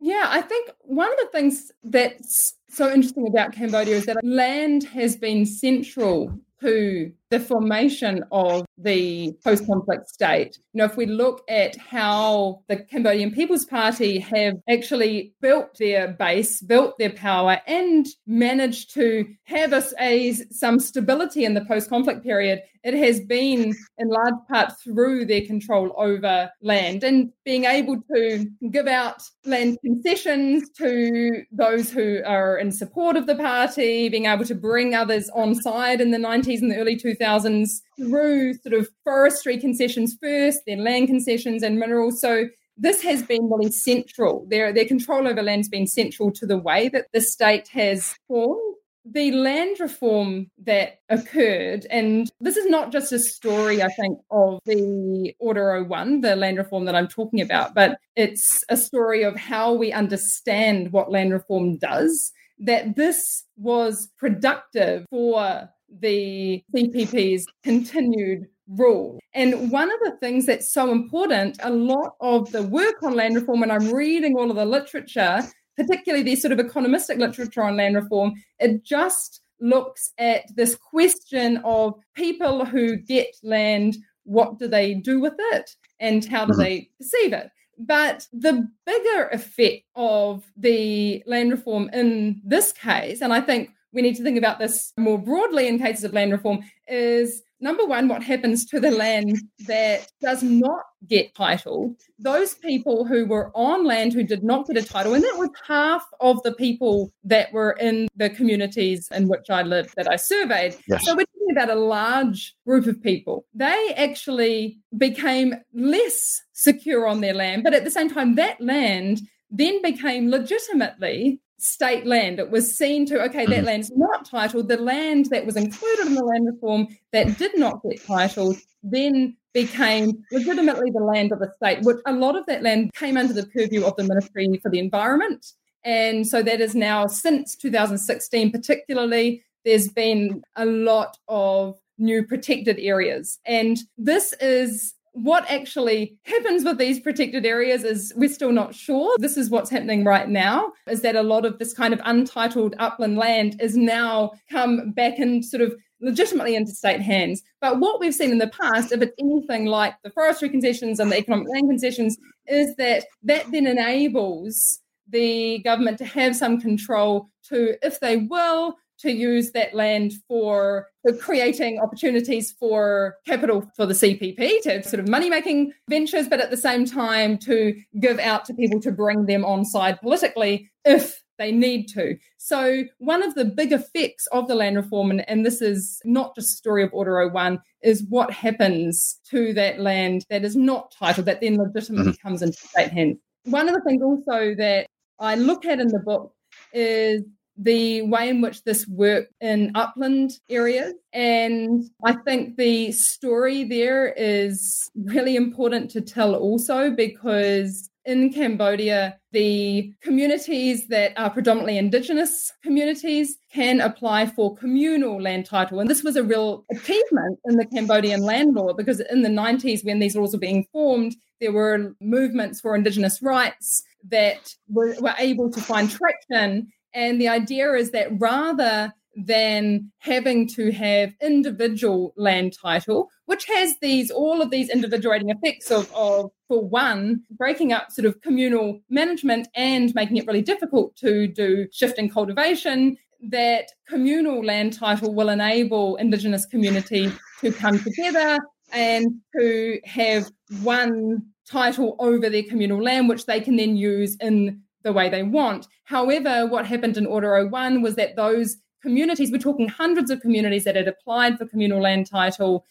Yeah, 0.00 0.26
I 0.28 0.40
think 0.40 0.70
one 0.80 1.12
of 1.12 1.18
the 1.18 1.28
things 1.32 1.70
that's 1.84 2.54
so 2.68 2.90
interesting 2.90 3.26
about 3.26 3.52
Cambodia 3.52 3.96
is 3.96 4.06
that 4.06 4.24
land 4.24 4.84
has 4.84 5.16
been 5.16 5.44
central 5.44 6.32
to 6.60 7.12
the 7.32 7.40
formation 7.40 8.22
of 8.30 8.66
the 8.76 9.32
post 9.42 9.66
conflict 9.66 10.06
state. 10.06 10.58
You 10.74 10.78
know, 10.78 10.84
if 10.84 10.98
we 10.98 11.06
look 11.06 11.42
at 11.48 11.76
how 11.76 12.60
the 12.68 12.76
Cambodian 12.76 13.30
People's 13.30 13.64
Party 13.64 14.18
have 14.18 14.56
actually 14.68 15.32
built 15.40 15.78
their 15.78 16.08
base, 16.08 16.60
built 16.60 16.98
their 16.98 17.10
power, 17.10 17.58
and 17.66 18.06
managed 18.26 18.92
to 18.94 19.26
have 19.44 19.72
a, 19.98 20.32
some 20.50 20.78
stability 20.78 21.46
in 21.46 21.54
the 21.54 21.64
post 21.64 21.88
conflict 21.88 22.22
period, 22.22 22.60
it 22.84 22.94
has 22.94 23.20
been 23.20 23.72
in 23.98 24.08
large 24.08 24.34
part 24.48 24.72
through 24.82 25.24
their 25.24 25.42
control 25.42 25.94
over 25.96 26.50
land 26.62 27.04
and 27.04 27.30
being 27.44 27.64
able 27.64 27.96
to 28.12 28.44
give 28.72 28.88
out 28.88 29.22
land 29.44 29.78
concessions 29.84 30.68
to 30.70 31.44
those 31.52 31.92
who 31.92 32.20
are 32.26 32.58
in 32.58 32.72
support 32.72 33.16
of 33.16 33.26
the 33.26 33.36
party, 33.36 34.08
being 34.08 34.26
able 34.26 34.44
to 34.44 34.56
bring 34.56 34.96
others 34.96 35.30
on 35.32 35.54
side 35.54 36.00
in 36.00 36.10
the 36.10 36.18
90s 36.18 36.60
and 36.60 36.72
the 36.72 36.76
early 36.76 36.96
2000s 36.96 37.21
2000s 37.22 37.80
through 37.96 38.54
sort 38.54 38.74
of 38.74 38.88
forestry 39.04 39.58
concessions 39.58 40.16
first, 40.20 40.60
then 40.66 40.84
land 40.84 41.08
concessions 41.08 41.62
and 41.62 41.78
minerals. 41.78 42.20
So 42.20 42.46
this 42.76 43.02
has 43.02 43.22
been 43.22 43.50
really 43.50 43.70
central. 43.70 44.46
Their, 44.48 44.72
their 44.72 44.84
control 44.84 45.28
over 45.28 45.42
land 45.42 45.60
has 45.60 45.68
been 45.68 45.86
central 45.86 46.30
to 46.32 46.46
the 46.46 46.58
way 46.58 46.88
that 46.88 47.06
the 47.12 47.20
state 47.20 47.68
has 47.68 48.14
formed. 48.28 48.76
The 49.04 49.32
land 49.32 49.80
reform 49.80 50.48
that 50.62 51.00
occurred, 51.08 51.86
and 51.90 52.30
this 52.40 52.56
is 52.56 52.66
not 52.66 52.92
just 52.92 53.10
a 53.10 53.18
story, 53.18 53.82
I 53.82 53.88
think, 53.88 54.20
of 54.30 54.60
the 54.64 55.34
Order 55.40 55.82
01, 55.82 56.20
the 56.20 56.36
land 56.36 56.56
reform 56.56 56.84
that 56.84 56.94
I'm 56.94 57.08
talking 57.08 57.40
about, 57.40 57.74
but 57.74 57.98
it's 58.14 58.62
a 58.68 58.76
story 58.76 59.24
of 59.24 59.34
how 59.34 59.72
we 59.72 59.92
understand 59.92 60.92
what 60.92 61.10
land 61.10 61.32
reform 61.32 61.78
does. 61.78 62.30
That 62.60 62.94
this 62.94 63.44
was 63.56 64.08
productive 64.18 65.06
for 65.10 65.68
the 66.00 66.62
CPP's 66.74 67.46
continued 67.62 68.46
rule. 68.68 69.20
And 69.34 69.70
one 69.70 69.90
of 69.92 70.00
the 70.00 70.16
things 70.20 70.46
that's 70.46 70.72
so 70.72 70.90
important, 70.92 71.58
a 71.62 71.70
lot 71.70 72.14
of 72.20 72.50
the 72.52 72.62
work 72.62 73.02
on 73.02 73.14
land 73.14 73.36
reform, 73.36 73.62
and 73.62 73.72
I'm 73.72 73.92
reading 73.92 74.36
all 74.36 74.50
of 74.50 74.56
the 74.56 74.64
literature, 74.64 75.42
particularly 75.76 76.22
the 76.22 76.36
sort 76.36 76.52
of 76.52 76.58
economistic 76.58 77.18
literature 77.18 77.62
on 77.62 77.76
land 77.76 77.96
reform, 77.96 78.34
it 78.58 78.84
just 78.84 79.42
looks 79.60 80.12
at 80.18 80.42
this 80.56 80.74
question 80.76 81.58
of 81.64 81.94
people 82.14 82.64
who 82.64 82.96
get 82.96 83.34
land, 83.42 83.96
what 84.24 84.58
do 84.58 84.68
they 84.68 84.94
do 84.94 85.20
with 85.20 85.34
it? 85.38 85.70
And 86.00 86.24
how 86.24 86.44
do 86.44 86.52
mm-hmm. 86.52 86.62
they 86.62 86.90
perceive 86.98 87.32
it? 87.32 87.50
But 87.78 88.26
the 88.32 88.68
bigger 88.84 89.28
effect 89.28 89.84
of 89.96 90.44
the 90.56 91.22
land 91.26 91.52
reform 91.52 91.90
in 91.92 92.40
this 92.44 92.72
case, 92.72 93.22
and 93.22 93.32
I 93.32 93.40
think 93.40 93.70
we 93.92 94.02
need 94.02 94.16
to 94.16 94.22
think 94.22 94.38
about 94.38 94.58
this 94.58 94.92
more 94.98 95.18
broadly 95.18 95.68
in 95.68 95.78
cases 95.78 96.04
of 96.04 96.12
land 96.12 96.32
reform 96.32 96.60
is 96.88 97.42
number 97.60 97.84
one, 97.84 98.08
what 98.08 98.22
happens 98.22 98.66
to 98.66 98.80
the 98.80 98.90
land 98.90 99.38
that 99.66 100.06
does 100.20 100.42
not 100.42 100.82
get 101.06 101.34
titled? 101.34 101.96
Those 102.18 102.54
people 102.54 103.04
who 103.04 103.24
were 103.24 103.50
on 103.54 103.84
land 103.84 104.12
who 104.12 104.24
did 104.24 104.42
not 104.42 104.66
get 104.66 104.76
a 104.76 104.86
title, 104.86 105.14
and 105.14 105.22
that 105.22 105.38
was 105.38 105.50
half 105.66 106.04
of 106.20 106.42
the 106.42 106.52
people 106.52 107.12
that 107.24 107.52
were 107.52 107.72
in 107.72 108.08
the 108.16 108.30
communities 108.30 109.08
in 109.12 109.28
which 109.28 109.48
I 109.48 109.62
lived 109.62 109.94
that 109.96 110.10
I 110.10 110.16
surveyed. 110.16 110.76
Yes. 110.88 111.04
So 111.04 111.14
we're 111.14 111.24
talking 111.24 111.52
about 111.52 111.70
a 111.70 111.80
large 111.80 112.54
group 112.66 112.86
of 112.86 113.00
people. 113.02 113.46
They 113.54 113.94
actually 113.96 114.78
became 114.98 115.54
less 115.72 116.42
secure 116.52 117.06
on 117.06 117.20
their 117.20 117.34
land, 117.34 117.62
but 117.62 117.74
at 117.74 117.84
the 117.84 117.90
same 117.90 118.10
time, 118.10 118.34
that 118.34 118.60
land 118.60 119.20
then 119.50 119.82
became 119.82 120.30
legitimately 120.30 121.38
state 121.62 122.06
land. 122.06 122.38
It 122.38 122.50
was 122.50 122.76
seen 122.76 123.06
to, 123.06 123.22
okay, 123.24 123.46
that 123.46 123.56
mm-hmm. 123.56 123.66
land's 123.66 123.90
not 123.94 124.24
titled. 124.24 124.68
The 124.68 124.76
land 124.76 125.26
that 125.26 125.46
was 125.46 125.56
included 125.56 126.06
in 126.06 126.14
the 126.14 126.24
land 126.24 126.46
reform 126.46 126.88
that 127.12 127.38
did 127.38 127.56
not 127.56 127.82
get 127.82 128.04
titled 128.04 128.56
then 128.82 129.36
became 129.52 130.24
legitimately 130.32 130.90
the 130.90 131.04
land 131.04 131.30
of 131.30 131.38
the 131.38 131.52
state, 131.56 131.82
which 131.82 131.98
a 132.06 132.12
lot 132.12 132.36
of 132.36 132.46
that 132.46 132.62
land 132.62 132.90
came 132.94 133.16
under 133.16 133.32
the 133.32 133.46
purview 133.46 133.84
of 133.84 133.94
the 133.96 134.04
Ministry 134.04 134.58
for 134.62 134.70
the 134.70 134.78
Environment. 134.78 135.52
And 135.84 136.26
so 136.26 136.42
that 136.42 136.60
is 136.60 136.74
now, 136.74 137.06
since 137.06 137.54
2016 137.56 138.50
particularly, 138.50 139.44
there's 139.64 139.88
been 139.88 140.42
a 140.56 140.64
lot 140.64 141.16
of 141.28 141.78
new 141.98 142.24
protected 142.24 142.78
areas. 142.78 143.38
And 143.46 143.78
this 143.98 144.32
is 144.40 144.94
what 145.12 145.48
actually 145.50 146.16
happens 146.24 146.64
with 146.64 146.78
these 146.78 147.00
protected 147.00 147.44
areas 147.44 147.84
is 147.84 148.12
we're 148.16 148.28
still 148.28 148.52
not 148.52 148.74
sure. 148.74 149.14
This 149.18 149.36
is 149.36 149.50
what's 149.50 149.70
happening 149.70 150.04
right 150.04 150.28
now 150.28 150.72
is 150.88 151.02
that 151.02 151.16
a 151.16 151.22
lot 151.22 151.44
of 151.44 151.58
this 151.58 151.74
kind 151.74 151.92
of 151.92 152.00
untitled 152.04 152.74
upland 152.78 153.16
land 153.16 153.60
is 153.60 153.76
now 153.76 154.32
come 154.50 154.92
back 154.92 155.18
and 155.18 155.44
sort 155.44 155.62
of 155.62 155.74
legitimately 156.00 156.56
into 156.56 156.72
state 156.72 157.00
hands. 157.00 157.42
But 157.60 157.78
what 157.78 158.00
we've 158.00 158.14
seen 158.14 158.30
in 158.30 158.38
the 158.38 158.48
past, 158.48 158.92
if 158.92 159.02
it's 159.02 159.14
anything 159.18 159.66
like 159.66 159.94
the 160.02 160.10
forestry 160.10 160.48
concessions 160.48 160.98
and 160.98 161.12
the 161.12 161.18
economic 161.18 161.48
land 161.48 161.68
concessions, 161.68 162.16
is 162.46 162.74
that 162.76 163.04
that 163.22 163.50
then 163.52 163.66
enables 163.66 164.80
the 165.08 165.58
government 165.58 165.98
to 165.98 166.04
have 166.04 166.34
some 166.34 166.60
control 166.60 167.28
to, 167.48 167.76
if 167.86 168.00
they 168.00 168.16
will, 168.16 168.76
to 169.02 169.12
use 169.12 169.52
that 169.52 169.74
land 169.74 170.12
for, 170.28 170.88
for 171.02 171.12
creating 171.12 171.80
opportunities 171.80 172.52
for 172.52 173.16
capital 173.26 173.68
for 173.76 173.86
the 173.86 173.94
CPP 173.94 174.62
to 174.62 174.82
sort 174.82 175.00
of 175.00 175.08
money 175.08 175.28
making 175.28 175.72
ventures, 175.88 176.28
but 176.28 176.40
at 176.40 176.50
the 176.50 176.56
same 176.56 176.84
time 176.84 177.36
to 177.38 177.74
give 178.00 178.18
out 178.18 178.44
to 178.46 178.54
people 178.54 178.80
to 178.80 178.92
bring 178.92 179.26
them 179.26 179.44
on 179.44 179.64
side 179.64 180.00
politically 180.00 180.70
if 180.84 181.22
they 181.38 181.50
need 181.50 181.88
to. 181.88 182.16
So, 182.38 182.84
one 182.98 183.22
of 183.22 183.34
the 183.34 183.44
big 183.44 183.72
effects 183.72 184.26
of 184.28 184.46
the 184.46 184.54
land 184.54 184.76
reform, 184.76 185.10
and, 185.10 185.28
and 185.28 185.44
this 185.44 185.60
is 185.60 186.00
not 186.04 186.34
just 186.34 186.52
a 186.52 186.56
story 186.56 186.84
of 186.84 186.90
Order 186.92 187.28
01, 187.28 187.60
is 187.82 188.04
what 188.08 188.30
happens 188.30 189.18
to 189.30 189.52
that 189.54 189.80
land 189.80 190.24
that 190.30 190.44
is 190.44 190.54
not 190.54 190.92
titled, 190.96 191.26
that 191.26 191.40
then 191.40 191.56
legitimately 191.56 192.12
mm-hmm. 192.12 192.28
comes 192.28 192.42
into 192.42 192.56
state 192.56 192.92
hands. 192.92 193.18
One 193.44 193.68
of 193.68 193.74
the 193.74 193.80
things 193.80 194.02
also 194.02 194.54
that 194.56 194.86
I 195.18 195.34
look 195.34 195.64
at 195.64 195.80
in 195.80 195.88
the 195.88 195.98
book 195.98 196.32
is 196.72 197.22
the 197.56 198.02
way 198.02 198.28
in 198.28 198.40
which 198.40 198.64
this 198.64 198.86
worked 198.86 199.32
in 199.40 199.72
upland 199.74 200.38
areas. 200.48 200.94
And 201.12 201.84
I 202.04 202.14
think 202.14 202.56
the 202.56 202.92
story 202.92 203.64
there 203.64 204.12
is 204.16 204.90
really 204.94 205.36
important 205.36 205.90
to 205.92 206.00
tell 206.00 206.34
also 206.34 206.90
because 206.90 207.90
in 208.04 208.32
Cambodia, 208.32 209.18
the 209.30 209.92
communities 210.02 210.88
that 210.88 211.12
are 211.16 211.30
predominantly 211.30 211.78
indigenous 211.78 212.52
communities 212.62 213.36
can 213.52 213.80
apply 213.80 214.26
for 214.26 214.56
communal 214.56 215.20
land 215.20 215.46
title. 215.46 215.78
And 215.78 215.88
this 215.88 216.02
was 216.02 216.16
a 216.16 216.24
real 216.24 216.64
achievement 216.70 217.38
in 217.44 217.56
the 217.56 217.66
Cambodian 217.66 218.22
land 218.22 218.54
law 218.54 218.72
because 218.72 219.00
in 219.00 219.22
the 219.22 219.28
90s, 219.28 219.84
when 219.84 220.00
these 220.00 220.16
laws 220.16 220.32
were 220.32 220.40
being 220.40 220.66
formed, 220.72 221.14
there 221.40 221.52
were 221.52 221.94
movements 222.00 222.60
for 222.60 222.74
indigenous 222.74 223.22
rights 223.22 223.82
that 224.08 224.54
were, 224.68 224.96
were 225.00 225.14
able 225.18 225.50
to 225.50 225.60
find 225.60 225.90
traction 225.90 226.72
and 226.94 227.20
the 227.20 227.28
idea 227.28 227.72
is 227.72 227.90
that 227.90 228.08
rather 228.18 228.92
than 229.16 229.92
having 229.98 230.48
to 230.48 230.72
have 230.72 231.12
individual 231.20 232.14
land 232.16 232.54
title, 232.60 233.10
which 233.26 233.44
has 233.44 233.74
these 233.80 234.10
all 234.10 234.40
of 234.40 234.50
these 234.50 234.70
individuating 234.70 235.30
effects 235.30 235.70
of, 235.70 235.92
of 235.94 236.30
for 236.48 236.66
one, 236.66 237.22
breaking 237.30 237.72
up 237.72 237.90
sort 237.90 238.06
of 238.06 238.20
communal 238.22 238.80
management 238.88 239.48
and 239.54 239.94
making 239.94 240.16
it 240.16 240.26
really 240.26 240.42
difficult 240.42 240.96
to 240.96 241.26
do 241.26 241.66
shifting 241.72 242.08
cultivation, 242.08 242.96
that 243.22 243.66
communal 243.88 244.44
land 244.44 244.72
title 244.72 245.14
will 245.14 245.28
enable 245.28 245.96
Indigenous 245.96 246.46
communities 246.46 247.12
to 247.40 247.52
come 247.52 247.78
together 247.78 248.38
and 248.72 249.06
to 249.38 249.80
have 249.84 250.30
one 250.62 251.22
title 251.46 251.96
over 251.98 252.30
their 252.30 252.42
communal 252.42 252.82
land, 252.82 253.08
which 253.08 253.26
they 253.26 253.40
can 253.40 253.56
then 253.56 253.76
use 253.76 254.16
in 254.16 254.60
the 254.82 254.92
way 254.92 255.08
they 255.08 255.22
want. 255.22 255.66
However, 255.84 256.46
what 256.46 256.66
happened 256.66 256.96
in 256.96 257.06
Order 257.06 257.48
01 257.48 257.82
was 257.82 257.96
that 257.96 258.16
those 258.16 258.56
communities, 258.82 259.30
we're 259.30 259.38
talking 259.38 259.68
hundreds 259.68 260.10
of 260.10 260.20
communities 260.20 260.64
that 260.64 260.76
had 260.76 260.88
applied 260.88 261.38
for 261.38 261.46
communal 261.46 261.80
land 261.80 262.06
title, 262.06 262.64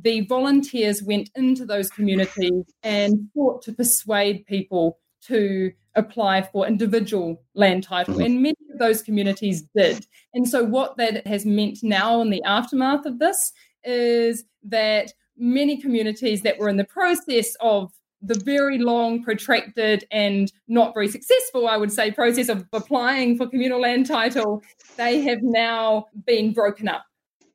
the 0.00 0.20
volunteers 0.22 1.02
went 1.02 1.30
into 1.34 1.64
those 1.64 1.90
communities 1.90 2.64
and 2.82 3.28
fought 3.34 3.62
to 3.62 3.72
persuade 3.72 4.46
people 4.46 4.98
to 5.22 5.72
apply 5.94 6.42
for 6.42 6.66
individual 6.66 7.42
land 7.54 7.82
title. 7.82 8.14
Mm-hmm. 8.14 8.24
And 8.24 8.42
many 8.42 8.56
of 8.72 8.78
those 8.78 9.02
communities 9.02 9.62
did. 9.74 10.06
And 10.34 10.48
so, 10.48 10.62
what 10.62 10.96
that 10.98 11.26
has 11.26 11.46
meant 11.46 11.78
now 11.82 12.20
in 12.20 12.30
the 12.30 12.42
aftermath 12.44 13.06
of 13.06 13.18
this 13.18 13.52
is 13.84 14.44
that 14.64 15.12
many 15.36 15.80
communities 15.80 16.42
that 16.42 16.58
were 16.58 16.68
in 16.68 16.76
the 16.76 16.84
process 16.84 17.56
of 17.60 17.92
the 18.26 18.40
very 18.44 18.78
long, 18.78 19.22
protracted, 19.22 20.04
and 20.10 20.52
not 20.68 20.94
very 20.94 21.08
successful, 21.08 21.68
I 21.68 21.76
would 21.76 21.92
say, 21.92 22.10
process 22.10 22.48
of 22.48 22.66
applying 22.72 23.36
for 23.36 23.48
communal 23.48 23.80
land 23.80 24.06
title, 24.06 24.62
they 24.96 25.20
have 25.22 25.42
now 25.42 26.06
been 26.24 26.52
broken 26.52 26.88
up. 26.88 27.04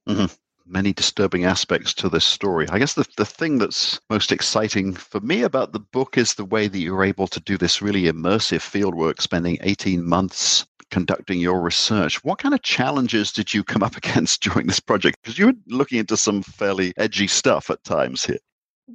Mm-hmm 0.07 0.33
many 0.71 0.93
disturbing 0.93 1.43
aspects 1.43 1.93
to 1.93 2.09
this 2.09 2.25
story. 2.25 2.67
I 2.69 2.79
guess 2.79 2.93
the, 2.93 3.05
the 3.17 3.25
thing 3.25 3.57
that's 3.57 3.99
most 4.09 4.31
exciting 4.31 4.93
for 4.93 5.19
me 5.19 5.43
about 5.43 5.73
the 5.73 5.79
book 5.79 6.17
is 6.17 6.33
the 6.33 6.45
way 6.45 6.67
that 6.67 6.79
you're 6.79 7.03
able 7.03 7.27
to 7.27 7.39
do 7.41 7.57
this 7.57 7.81
really 7.81 8.03
immersive 8.03 8.59
fieldwork, 8.59 9.21
spending 9.21 9.57
18 9.61 10.03
months 10.07 10.65
conducting 10.89 11.39
your 11.39 11.61
research. 11.61 12.23
What 12.23 12.39
kind 12.39 12.53
of 12.53 12.61
challenges 12.61 13.31
did 13.31 13.53
you 13.53 13.63
come 13.63 13.83
up 13.83 13.97
against 13.97 14.41
during 14.43 14.67
this 14.67 14.79
project? 14.79 15.17
Because 15.21 15.37
you 15.37 15.47
were 15.47 15.53
looking 15.67 15.99
into 15.99 16.17
some 16.17 16.41
fairly 16.41 16.93
edgy 16.97 17.27
stuff 17.27 17.69
at 17.69 17.83
times 17.83 18.25
here. 18.25 18.39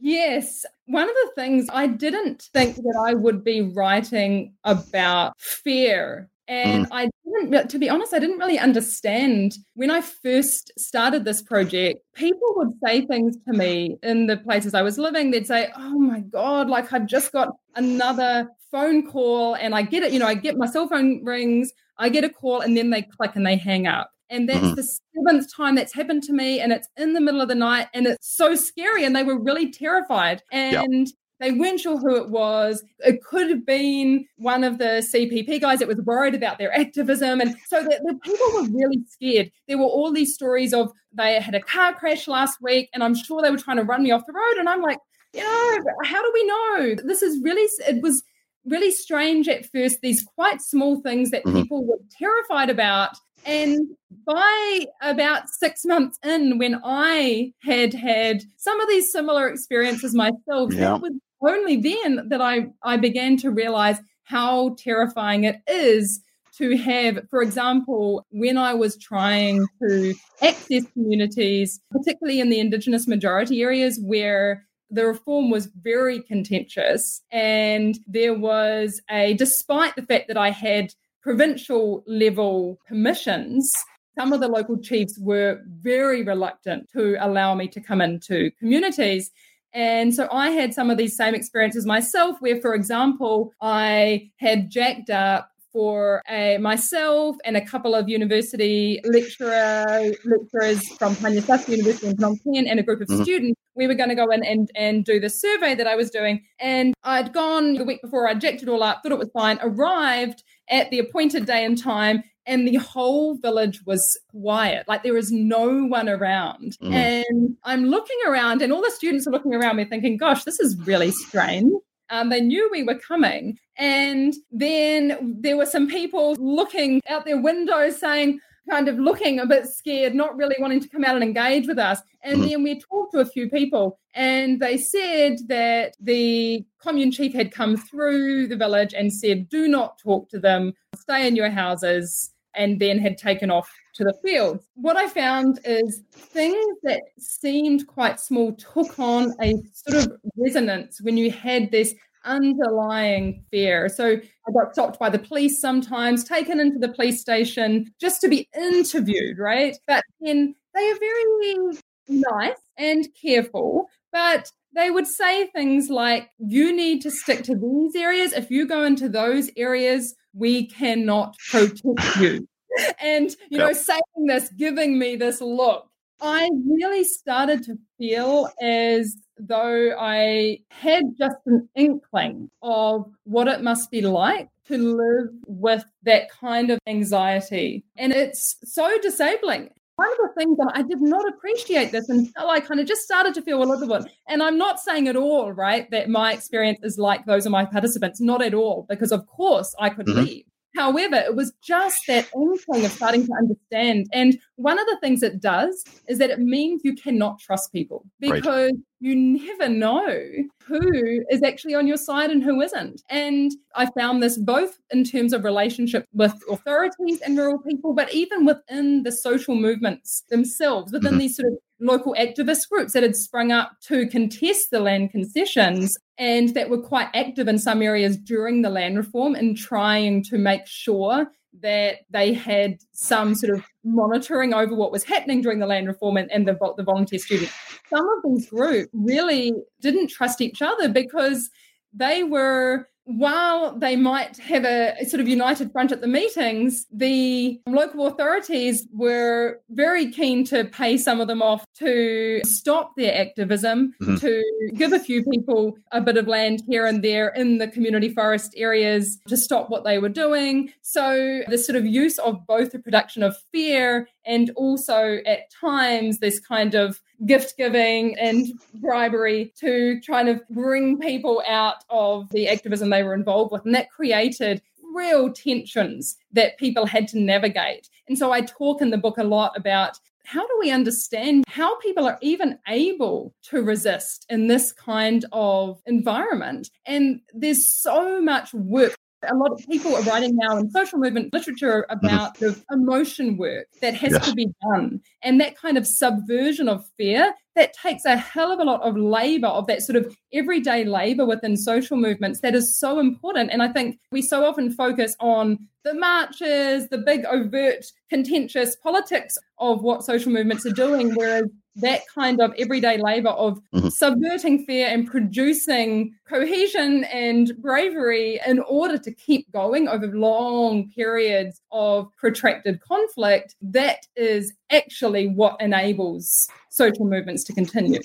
Yes. 0.00 0.64
One 0.86 1.08
of 1.08 1.14
the 1.14 1.32
things 1.34 1.66
I 1.72 1.86
didn't 1.86 2.48
think 2.54 2.76
that 2.76 3.04
I 3.06 3.14
would 3.14 3.42
be 3.42 3.62
writing 3.62 4.54
about 4.64 5.34
fear 5.38 6.30
and 6.48 6.86
mm. 6.86 6.88
I 6.92 7.10
didn't, 7.24 7.70
to 7.70 7.78
be 7.78 7.88
honest, 7.88 8.14
I 8.14 8.18
didn't 8.18 8.38
really 8.38 8.58
understand 8.58 9.56
when 9.74 9.90
I 9.90 10.00
first 10.00 10.70
started 10.78 11.24
this 11.24 11.42
project. 11.42 12.00
People 12.14 12.54
would 12.56 12.72
say 12.84 13.04
things 13.06 13.36
to 13.46 13.52
me 13.52 13.98
in 14.02 14.26
the 14.26 14.36
places 14.36 14.74
I 14.74 14.82
was 14.82 14.98
living. 14.98 15.30
They'd 15.30 15.46
say, 15.46 15.70
Oh 15.76 15.98
my 15.98 16.20
God, 16.20 16.68
like 16.68 16.92
I've 16.92 17.06
just 17.06 17.32
got 17.32 17.48
another 17.74 18.48
phone 18.70 19.10
call 19.10 19.54
and 19.56 19.74
I 19.74 19.82
get 19.82 20.02
it, 20.02 20.12
you 20.12 20.18
know, 20.18 20.26
I 20.26 20.34
get 20.34 20.56
my 20.56 20.66
cell 20.66 20.88
phone 20.88 21.24
rings, 21.24 21.72
I 21.98 22.08
get 22.08 22.24
a 22.24 22.28
call, 22.28 22.60
and 22.60 22.76
then 22.76 22.90
they 22.90 23.02
click 23.02 23.32
and 23.34 23.46
they 23.46 23.56
hang 23.56 23.86
up. 23.86 24.10
And 24.30 24.48
that's 24.48 24.60
mm-hmm. 24.60 24.74
the 24.74 24.98
seventh 25.14 25.54
time 25.54 25.74
that's 25.74 25.94
happened 25.94 26.22
to 26.24 26.32
me. 26.32 26.60
And 26.60 26.72
it's 26.72 26.88
in 26.96 27.12
the 27.12 27.20
middle 27.20 27.40
of 27.40 27.48
the 27.48 27.54
night 27.54 27.88
and 27.94 28.06
it's 28.06 28.36
so 28.36 28.54
scary. 28.54 29.04
And 29.04 29.14
they 29.14 29.22
were 29.22 29.38
really 29.38 29.70
terrified. 29.70 30.42
And 30.50 31.06
yep. 31.06 31.16
They 31.38 31.52
weren't 31.52 31.80
sure 31.80 31.98
who 31.98 32.16
it 32.16 32.30
was. 32.30 32.82
It 33.00 33.22
could 33.22 33.50
have 33.50 33.66
been 33.66 34.26
one 34.36 34.64
of 34.64 34.78
the 34.78 35.06
CPP 35.12 35.60
guys 35.60 35.80
that 35.80 35.88
was 35.88 35.98
worried 35.98 36.34
about 36.34 36.58
their 36.58 36.74
activism. 36.74 37.40
And 37.40 37.54
so 37.66 37.82
the, 37.82 38.00
the 38.04 38.18
people 38.22 38.46
were 38.54 38.68
really 38.70 39.04
scared. 39.08 39.50
There 39.68 39.76
were 39.76 39.84
all 39.84 40.12
these 40.12 40.34
stories 40.34 40.72
of 40.72 40.90
they 41.12 41.38
had 41.40 41.54
a 41.54 41.60
car 41.60 41.92
crash 41.94 42.26
last 42.26 42.58
week, 42.62 42.88
and 42.94 43.04
I'm 43.04 43.14
sure 43.14 43.42
they 43.42 43.50
were 43.50 43.58
trying 43.58 43.76
to 43.76 43.82
run 43.84 44.02
me 44.02 44.12
off 44.12 44.26
the 44.26 44.32
road. 44.32 44.58
And 44.58 44.68
I'm 44.68 44.80
like, 44.80 44.98
you 45.34 45.42
know, 45.42 45.78
how 46.04 46.22
do 46.22 46.30
we 46.32 46.46
know? 46.46 46.96
This 47.04 47.20
is 47.22 47.42
really, 47.42 47.68
it 47.86 48.02
was 48.02 48.22
really 48.64 48.90
strange 48.90 49.46
at 49.48 49.66
first, 49.66 50.00
these 50.00 50.24
quite 50.34 50.62
small 50.62 51.02
things 51.02 51.30
that 51.30 51.44
mm-hmm. 51.44 51.62
people 51.62 51.84
were 51.84 51.98
terrified 52.18 52.70
about. 52.70 53.10
And 53.44 53.88
by 54.26 54.86
about 55.02 55.48
six 55.48 55.84
months 55.84 56.18
in, 56.24 56.58
when 56.58 56.80
I 56.84 57.52
had 57.62 57.94
had 57.94 58.42
some 58.56 58.80
of 58.80 58.88
these 58.88 59.12
similar 59.12 59.48
experiences 59.48 60.14
myself, 60.14 60.72
yeah. 60.72 60.80
that 60.80 61.00
was 61.00 61.12
only 61.40 61.76
then 61.76 62.28
that 62.28 62.40
I, 62.40 62.68
I 62.82 62.96
began 62.96 63.36
to 63.38 63.50
realize 63.50 63.98
how 64.24 64.74
terrifying 64.78 65.44
it 65.44 65.60
is 65.68 66.20
to 66.58 66.76
have, 66.76 67.20
for 67.28 67.42
example, 67.42 68.26
when 68.30 68.56
I 68.56 68.74
was 68.74 68.96
trying 68.96 69.66
to 69.82 70.14
access 70.42 70.84
communities, 70.92 71.80
particularly 71.90 72.40
in 72.40 72.48
the 72.48 72.60
Indigenous 72.60 73.06
majority 73.06 73.62
areas 73.62 74.00
where 74.02 74.66
the 74.90 75.06
reform 75.06 75.50
was 75.50 75.66
very 75.66 76.22
contentious, 76.22 77.22
and 77.30 77.98
there 78.06 78.34
was 78.34 79.00
a, 79.10 79.34
despite 79.34 79.96
the 79.96 80.02
fact 80.02 80.28
that 80.28 80.36
I 80.36 80.50
had 80.50 80.92
provincial 81.26 82.04
level 82.06 82.78
permissions, 82.86 83.72
some 84.16 84.32
of 84.32 84.38
the 84.38 84.46
local 84.46 84.78
chiefs 84.78 85.18
were 85.18 85.60
very 85.82 86.22
reluctant 86.22 86.88
to 86.92 87.16
allow 87.18 87.52
me 87.52 87.66
to 87.66 87.80
come 87.80 88.00
into 88.00 88.52
communities. 88.60 89.32
And 89.74 90.14
so 90.14 90.28
I 90.30 90.50
had 90.50 90.72
some 90.72 90.88
of 90.88 90.98
these 90.98 91.16
same 91.16 91.34
experiences 91.34 91.84
myself, 91.84 92.36
where, 92.38 92.60
for 92.60 92.74
example, 92.76 93.52
I 93.60 94.30
had 94.36 94.70
jacked 94.70 95.10
up 95.10 95.50
for 95.72 96.22
a, 96.30 96.58
myself 96.58 97.36
and 97.44 97.56
a 97.56 97.60
couple 97.60 97.94
of 97.96 98.08
university 98.08 99.00
lecturer, 99.04 99.84
lecturers 100.24 100.88
from 100.96 101.14
Pannasastra 101.16 101.70
University 101.70 102.06
in 102.06 102.16
Phnom 102.16 102.36
Penh 102.44 102.68
and 102.68 102.78
a 102.78 102.84
group 102.84 103.00
of 103.00 103.08
mm-hmm. 103.08 103.24
students. 103.24 103.60
We 103.74 103.86
were 103.86 103.94
going 103.94 104.08
to 104.08 104.14
go 104.14 104.30
in 104.30 104.42
and, 104.42 104.70
and 104.74 105.04
do 105.04 105.20
the 105.20 105.28
survey 105.28 105.74
that 105.74 105.86
I 105.86 105.96
was 105.96 106.08
doing. 106.08 106.44
And 106.60 106.94
I'd 107.04 107.34
gone 107.34 107.74
the 107.74 107.84
week 107.84 108.00
before, 108.00 108.26
I 108.26 108.32
jacked 108.32 108.62
it 108.62 108.70
all 108.70 108.82
up, 108.82 109.02
thought 109.02 109.12
it 109.12 109.18
was 109.18 109.28
fine, 109.34 109.58
arrived 109.60 110.42
at 110.68 110.90
the 110.90 110.98
appointed 110.98 111.46
day 111.46 111.64
and 111.64 111.80
time, 111.80 112.22
and 112.46 112.66
the 112.66 112.76
whole 112.76 113.36
village 113.36 113.80
was 113.86 114.02
quiet. 114.30 114.86
Like 114.86 115.02
there 115.02 115.14
was 115.14 115.32
no 115.32 115.84
one 115.84 116.08
around. 116.08 116.76
Mm. 116.82 116.92
And 116.92 117.56
I'm 117.64 117.86
looking 117.86 118.18
around, 118.26 118.62
and 118.62 118.72
all 118.72 118.82
the 118.82 118.90
students 118.90 119.26
are 119.26 119.32
looking 119.32 119.54
around 119.54 119.76
me 119.76 119.84
thinking, 119.84 120.16
gosh, 120.16 120.44
this 120.44 120.60
is 120.60 120.76
really 120.86 121.10
strange. 121.10 121.72
Um, 122.08 122.28
they 122.28 122.40
knew 122.40 122.68
we 122.70 122.84
were 122.84 122.98
coming. 122.98 123.58
And 123.76 124.34
then 124.52 125.36
there 125.40 125.56
were 125.56 125.66
some 125.66 125.88
people 125.88 126.36
looking 126.38 127.02
out 127.08 127.24
their 127.24 127.40
windows 127.40 127.98
saying, 127.98 128.38
kind 128.68 128.88
of 128.88 128.98
looking 128.98 129.38
a 129.38 129.46
bit 129.46 129.66
scared, 129.66 130.14
not 130.14 130.36
really 130.36 130.56
wanting 130.58 130.80
to 130.80 130.88
come 130.88 131.04
out 131.04 131.14
and 131.14 131.24
engage 131.24 131.66
with 131.66 131.78
us. 131.78 132.00
And 132.22 132.40
mm. 132.40 132.50
then 132.50 132.62
we 132.62 132.80
talked 132.80 133.12
to 133.12 133.20
a 133.20 133.26
few 133.26 133.48
people, 133.48 133.98
and 134.14 134.60
they 134.60 134.76
said 134.78 135.38
that 135.48 135.96
the 136.00 136.64
commune 136.78 137.12
chief 137.12 137.32
had 137.32 137.52
come 137.52 137.76
through 137.76 138.48
the 138.48 138.56
village 138.56 138.94
and 138.94 139.12
said, 139.12 139.48
Do 139.48 139.68
not 139.68 139.98
talk 139.98 140.28
to 140.30 140.38
them, 140.38 140.74
stay 140.94 141.26
in 141.26 141.36
your 141.36 141.50
houses 141.50 142.32
and 142.56 142.80
then 142.80 142.98
had 142.98 143.18
taken 143.18 143.50
off 143.50 143.70
to 143.94 144.04
the 144.04 144.14
field. 144.24 144.60
What 144.74 144.96
I 144.96 145.08
found 145.08 145.60
is 145.64 146.02
things 146.10 146.76
that 146.82 147.02
seemed 147.18 147.86
quite 147.86 148.18
small 148.18 148.52
took 148.54 148.98
on 148.98 149.34
a 149.40 149.54
sort 149.72 150.06
of 150.06 150.12
resonance 150.36 151.00
when 151.00 151.16
you 151.16 151.30
had 151.30 151.70
this 151.70 151.94
underlying 152.26 153.44
fear. 153.50 153.88
So 153.88 154.16
I 154.48 154.52
got 154.52 154.72
stopped 154.72 154.98
by 154.98 155.08
the 155.08 155.18
police 155.18 155.60
sometimes, 155.60 156.24
taken 156.24 156.60
into 156.60 156.78
the 156.78 156.88
police 156.88 157.20
station 157.20 157.92
just 158.00 158.20
to 158.20 158.28
be 158.28 158.48
interviewed, 158.58 159.38
right? 159.38 159.76
But 159.86 160.04
then 160.20 160.54
they 160.74 160.90
are 160.90 160.98
very 160.98 161.78
nice 162.08 162.58
and 162.78 163.08
careful, 163.20 163.88
but 164.12 164.50
they 164.74 164.90
would 164.90 165.06
say 165.06 165.46
things 165.48 165.88
like, 165.88 166.28
you 166.38 166.74
need 166.74 167.00
to 167.02 167.10
stick 167.10 167.42
to 167.44 167.54
these 167.54 167.94
areas. 167.94 168.32
If 168.32 168.50
you 168.50 168.66
go 168.66 168.84
into 168.84 169.08
those 169.08 169.50
areas, 169.56 170.14
we 170.34 170.66
cannot 170.66 171.36
protect 171.50 172.16
you. 172.20 172.46
and, 173.00 173.30
you 173.50 173.58
yep. 173.58 173.60
know, 173.60 173.72
saying 173.72 174.26
this, 174.26 174.50
giving 174.50 174.98
me 174.98 175.16
this 175.16 175.40
look, 175.40 175.88
I 176.20 176.48
really 176.66 177.04
started 177.04 177.62
to 177.64 177.78
feel 177.98 178.48
as 178.60 179.16
though 179.38 179.94
I 179.98 180.60
had 180.70 181.04
just 181.18 181.36
an 181.46 181.68
inkling 181.74 182.50
of 182.62 183.10
what 183.24 183.48
it 183.48 183.62
must 183.62 183.90
be 183.90 184.00
like 184.00 184.48
to 184.68 184.78
live 184.78 185.28
with 185.46 185.84
that 186.04 186.30
kind 186.30 186.70
of 186.70 186.78
anxiety. 186.86 187.84
And 187.96 188.12
it's 188.12 188.56
so 188.64 188.98
disabling. 189.00 189.70
One 189.96 190.12
of 190.12 190.18
the 190.18 190.30
things 190.36 190.58
that 190.58 190.72
I 190.74 190.82
did 190.82 191.00
not 191.00 191.26
appreciate 191.26 191.90
this 191.90 192.08
until 192.10 192.50
I 192.50 192.60
kind 192.60 192.80
of 192.80 192.86
just 192.86 193.02
started 193.02 193.32
to 193.34 193.42
feel 193.42 193.62
a 193.62 193.64
little 193.64 193.88
bit. 193.88 194.10
And 194.28 194.42
I'm 194.42 194.58
not 194.58 194.78
saying 194.78 195.08
at 195.08 195.16
all, 195.16 195.52
right, 195.52 195.90
that 195.90 196.10
my 196.10 196.34
experience 196.34 196.80
is 196.82 196.98
like 196.98 197.24
those 197.24 197.46
of 197.46 197.52
my 197.52 197.64
participants, 197.64 198.20
not 198.20 198.42
at 198.42 198.52
all, 198.52 198.84
because 198.90 199.10
of 199.10 199.26
course 199.26 199.74
I 199.78 199.88
could 199.88 200.06
mm-hmm. 200.06 200.20
leave. 200.20 200.44
However, 200.76 201.16
it 201.16 201.34
was 201.34 201.52
just 201.62 202.02
that 202.06 202.28
inkling 202.34 202.84
of 202.84 202.92
starting 202.92 203.26
to 203.26 203.32
understand. 203.32 204.06
And 204.12 204.38
one 204.56 204.78
of 204.78 204.86
the 204.86 204.98
things 205.00 205.22
it 205.22 205.40
does 205.40 205.84
is 206.06 206.18
that 206.18 206.30
it 206.30 206.38
means 206.38 206.82
you 206.84 206.94
cannot 206.94 207.40
trust 207.40 207.72
people 207.72 208.04
because 208.20 208.72
right. 208.72 208.80
you 209.00 209.16
never 209.16 209.68
know 209.68 210.18
who 210.66 211.24
is 211.30 211.42
actually 211.42 211.74
on 211.74 211.86
your 211.86 211.96
side 211.96 212.30
and 212.30 212.42
who 212.42 212.60
isn't. 212.60 213.02
And 213.08 213.52
I 213.74 213.86
found 213.98 214.22
this 214.22 214.36
both 214.36 214.78
in 214.90 215.04
terms 215.04 215.32
of 215.32 215.44
relationship 215.44 216.06
with 216.12 216.34
authorities 216.50 217.20
and 217.22 217.38
rural 217.38 217.58
people, 217.58 217.94
but 217.94 218.12
even 218.12 218.44
within 218.44 219.02
the 219.02 219.12
social 219.12 219.54
movements 219.54 220.24
themselves, 220.28 220.92
within 220.92 221.12
mm-hmm. 221.12 221.20
these 221.20 221.36
sort 221.36 221.52
of 221.52 221.58
local 221.80 222.14
activist 222.18 222.68
groups 222.70 222.92
that 222.92 223.02
had 223.02 223.16
sprung 223.16 223.52
up 223.52 223.72
to 223.82 224.06
contest 224.08 224.70
the 224.70 224.80
land 224.80 225.10
concessions 225.10 225.98
and 226.18 226.54
that 226.54 226.70
were 226.70 226.80
quite 226.80 227.08
active 227.14 227.48
in 227.48 227.58
some 227.58 227.82
areas 227.82 228.16
during 228.16 228.62
the 228.62 228.70
land 228.70 228.96
reform 228.96 229.36
in 229.36 229.54
trying 229.54 230.22
to 230.22 230.38
make 230.38 230.66
sure 230.66 231.30
that 231.60 231.98
they 232.10 232.32
had 232.32 232.78
some 232.92 233.34
sort 233.34 233.56
of 233.56 233.64
monitoring 233.84 234.52
over 234.52 234.74
what 234.74 234.92
was 234.92 235.04
happening 235.04 235.40
during 235.40 235.58
the 235.58 235.66
land 235.66 235.86
reform 235.86 236.16
and, 236.16 236.30
and 236.30 236.46
the, 236.46 236.56
the 236.76 236.82
volunteer 236.82 237.18
students. 237.18 237.52
Some 237.88 238.06
of 238.08 238.22
these 238.24 238.48
groups 238.48 238.90
really 238.92 239.52
didn't 239.80 240.08
trust 240.08 240.40
each 240.40 240.60
other 240.60 240.88
because 240.88 241.50
they 241.92 242.24
were 242.24 242.88
while 243.06 243.78
they 243.78 243.94
might 243.94 244.36
have 244.38 244.64
a, 244.64 244.94
sort 245.06 245.20
of 245.20 245.28
united 245.28 245.70
front 245.70 245.92
at 245.92 246.00
the 246.00 246.08
meetings, 246.08 246.86
the 246.92 247.60
local 247.66 248.06
authorities 248.08 248.86
were 248.92 249.60
very 249.70 250.10
keen 250.10 250.44
to 250.44 250.64
pay 250.64 250.98
some 250.98 251.20
of 251.20 251.28
them 251.28 251.40
off 251.40 251.64
to 251.76 252.40
stop 252.44 252.96
their 252.96 253.16
activism, 253.16 253.94
mm-hmm. 254.02 254.16
to 254.16 254.42
give 254.74 254.92
a 254.92 254.98
few 254.98 255.24
people 255.24 255.78
a 255.92 256.00
bit 256.00 256.16
of 256.16 256.26
land 256.26 256.62
here 256.66 256.84
and 256.84 257.04
there 257.04 257.28
in 257.28 257.58
the 257.58 257.68
community 257.68 258.08
forest 258.08 258.52
areas 258.56 259.18
to 259.28 259.36
stop 259.36 259.70
what 259.70 259.84
they 259.84 259.98
were 259.98 260.08
doing. 260.08 260.72
So, 260.82 261.42
the 261.48 261.58
sort 261.58 261.76
of 261.76 261.86
use 261.86 262.18
of 262.18 262.44
both 262.46 262.72
the 262.72 262.80
production 262.80 263.22
of 263.22 263.36
fear 263.52 264.08
and 264.26 264.50
also 264.56 265.18
at 265.26 265.50
times 265.50 266.18
this 266.18 266.40
kind 266.40 266.74
of 266.74 267.00
gift 267.24 267.54
giving 267.56 268.18
and 268.18 268.46
bribery 268.74 269.52
to 269.60 270.00
try 270.00 270.22
to 270.22 270.40
bring 270.50 270.98
people 270.98 271.42
out 271.48 271.76
of 271.88 272.28
the 272.30 272.48
activism 272.48 272.90
they 272.90 273.02
were 273.02 273.14
involved 273.14 273.52
with. 273.52 273.64
And 273.64 273.74
that 273.74 273.90
created 273.90 274.60
real 274.94 275.32
tensions 275.32 276.16
that 276.32 276.58
people 276.58 276.86
had 276.86 277.08
to 277.08 277.18
navigate. 277.18 277.88
And 278.08 278.18
so 278.18 278.32
I 278.32 278.40
talk 278.42 278.80
in 278.80 278.90
the 278.90 278.98
book 278.98 279.18
a 279.18 279.24
lot 279.24 279.56
about 279.56 279.98
how 280.24 280.44
do 280.44 280.56
we 280.58 280.72
understand 280.72 281.44
how 281.46 281.78
people 281.78 282.04
are 282.06 282.18
even 282.20 282.58
able 282.66 283.32
to 283.44 283.62
resist 283.62 284.26
in 284.28 284.48
this 284.48 284.72
kind 284.72 285.24
of 285.32 285.80
environment? 285.86 286.68
And 286.84 287.20
there's 287.32 287.68
so 287.68 288.20
much 288.20 288.52
work 288.52 288.96
a 289.30 289.34
lot 289.34 289.52
of 289.52 289.58
people 289.66 289.94
are 289.94 290.02
writing 290.02 290.36
now 290.36 290.56
in 290.56 290.70
social 290.70 290.98
movement 290.98 291.32
literature 291.32 291.86
mm-hmm. 291.90 292.06
about 292.06 292.36
mm-hmm. 292.36 292.46
the 292.46 292.74
emotion 292.74 293.36
work 293.36 293.66
that 293.80 293.94
has 293.94 294.12
yes. 294.12 294.28
to 294.28 294.34
be 294.34 294.48
done 294.62 295.00
and 295.22 295.40
that 295.40 295.56
kind 295.56 295.78
of 295.78 295.86
subversion 295.86 296.68
of 296.68 296.84
fear 296.96 297.34
that 297.54 297.72
takes 297.72 298.04
a 298.04 298.16
hell 298.16 298.52
of 298.52 298.58
a 298.58 298.64
lot 298.64 298.82
of 298.82 298.96
labor 298.96 299.48
of 299.48 299.66
that 299.66 299.82
sort 299.82 299.96
of 299.96 300.16
everyday 300.32 300.84
labor 300.84 301.24
within 301.24 301.56
social 301.56 301.96
movements 301.96 302.40
that 302.40 302.54
is 302.54 302.78
so 302.78 302.98
important 302.98 303.50
and 303.50 303.62
i 303.62 303.68
think 303.68 303.98
we 304.12 304.22
so 304.22 304.44
often 304.44 304.70
focus 304.70 305.16
on 305.20 305.58
the 305.84 305.94
marches 305.94 306.88
the 306.88 306.98
big 306.98 307.24
overt 307.26 307.84
contentious 308.10 308.76
politics 308.76 309.36
of 309.58 309.82
what 309.82 310.04
social 310.04 310.32
movements 310.32 310.66
are 310.66 310.70
doing 310.70 311.14
whereas 311.14 311.44
that 311.76 312.02
kind 312.12 312.40
of 312.40 312.52
everyday 312.58 312.98
labor 312.98 313.30
of 313.30 313.60
mm-hmm. 313.74 313.88
subverting 313.88 314.64
fear 314.64 314.88
and 314.88 315.06
producing 315.06 316.14
cohesion 316.28 317.04
and 317.04 317.52
bravery 317.58 318.40
in 318.46 318.60
order 318.60 318.98
to 318.98 319.12
keep 319.12 319.50
going 319.52 319.88
over 319.88 320.06
long 320.08 320.90
periods 320.90 321.60
of 321.72 322.08
protracted 322.16 322.80
conflict, 322.80 323.54
that 323.60 324.06
is 324.16 324.52
actually 324.70 325.28
what 325.28 325.60
enables 325.60 326.48
social 326.70 327.06
movements 327.06 327.44
to 327.44 327.52
continue. 327.52 328.00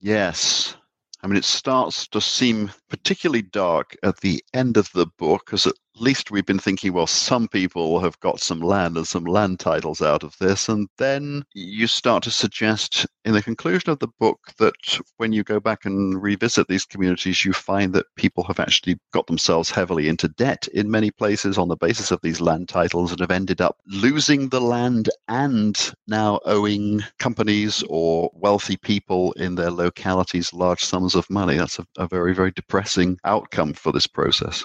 Yes. 0.00 0.76
I 1.22 1.26
mean, 1.26 1.36
it 1.36 1.44
starts 1.44 2.08
to 2.08 2.20
seem 2.20 2.70
particularly 2.88 3.42
dark 3.42 3.94
at 4.02 4.20
the 4.20 4.42
end 4.54 4.78
of 4.78 4.90
the 4.92 5.06
book, 5.18 5.50
as 5.52 5.66
at 5.66 5.74
least 6.00 6.30
we've 6.30 6.46
been 6.46 6.58
thinking, 6.58 6.92
well, 6.92 7.06
some 7.06 7.46
people 7.46 8.00
have 8.00 8.18
got 8.20 8.40
some 8.40 8.60
land 8.60 8.96
and 8.96 9.06
some 9.06 9.24
land 9.24 9.60
titles 9.60 10.00
out 10.00 10.22
of 10.22 10.36
this. 10.38 10.68
And 10.68 10.88
then 10.98 11.44
you 11.52 11.86
start 11.86 12.22
to 12.24 12.30
suggest 12.30 13.06
in 13.24 13.34
the 13.34 13.42
conclusion 13.42 13.90
of 13.90 13.98
the 13.98 14.08
book 14.18 14.38
that 14.58 15.00
when 15.18 15.32
you 15.32 15.44
go 15.44 15.60
back 15.60 15.84
and 15.84 16.22
revisit 16.22 16.68
these 16.68 16.86
communities, 16.86 17.44
you 17.44 17.52
find 17.52 17.92
that 17.92 18.06
people 18.16 18.44
have 18.44 18.58
actually 18.58 18.98
got 19.12 19.26
themselves 19.26 19.70
heavily 19.70 20.08
into 20.08 20.28
debt 20.28 20.66
in 20.72 20.90
many 20.90 21.10
places 21.10 21.58
on 21.58 21.68
the 21.68 21.76
basis 21.76 22.10
of 22.10 22.20
these 22.22 22.40
land 22.40 22.68
titles 22.68 23.10
and 23.10 23.20
have 23.20 23.30
ended 23.30 23.60
up 23.60 23.76
losing 23.86 24.48
the 24.48 24.60
land 24.60 25.10
and 25.28 25.92
now 26.06 26.40
owing 26.46 27.02
companies 27.18 27.84
or 27.88 28.30
wealthy 28.34 28.76
people 28.78 29.32
in 29.32 29.54
their 29.54 29.70
localities 29.70 30.52
large 30.54 30.82
sums 30.82 31.14
of 31.14 31.28
money. 31.28 31.56
That's 31.56 31.78
a, 31.78 31.86
a 31.98 32.08
very, 32.08 32.34
very 32.34 32.52
depressing 32.52 33.18
outcome 33.24 33.74
for 33.74 33.92
this 33.92 34.06
process. 34.06 34.64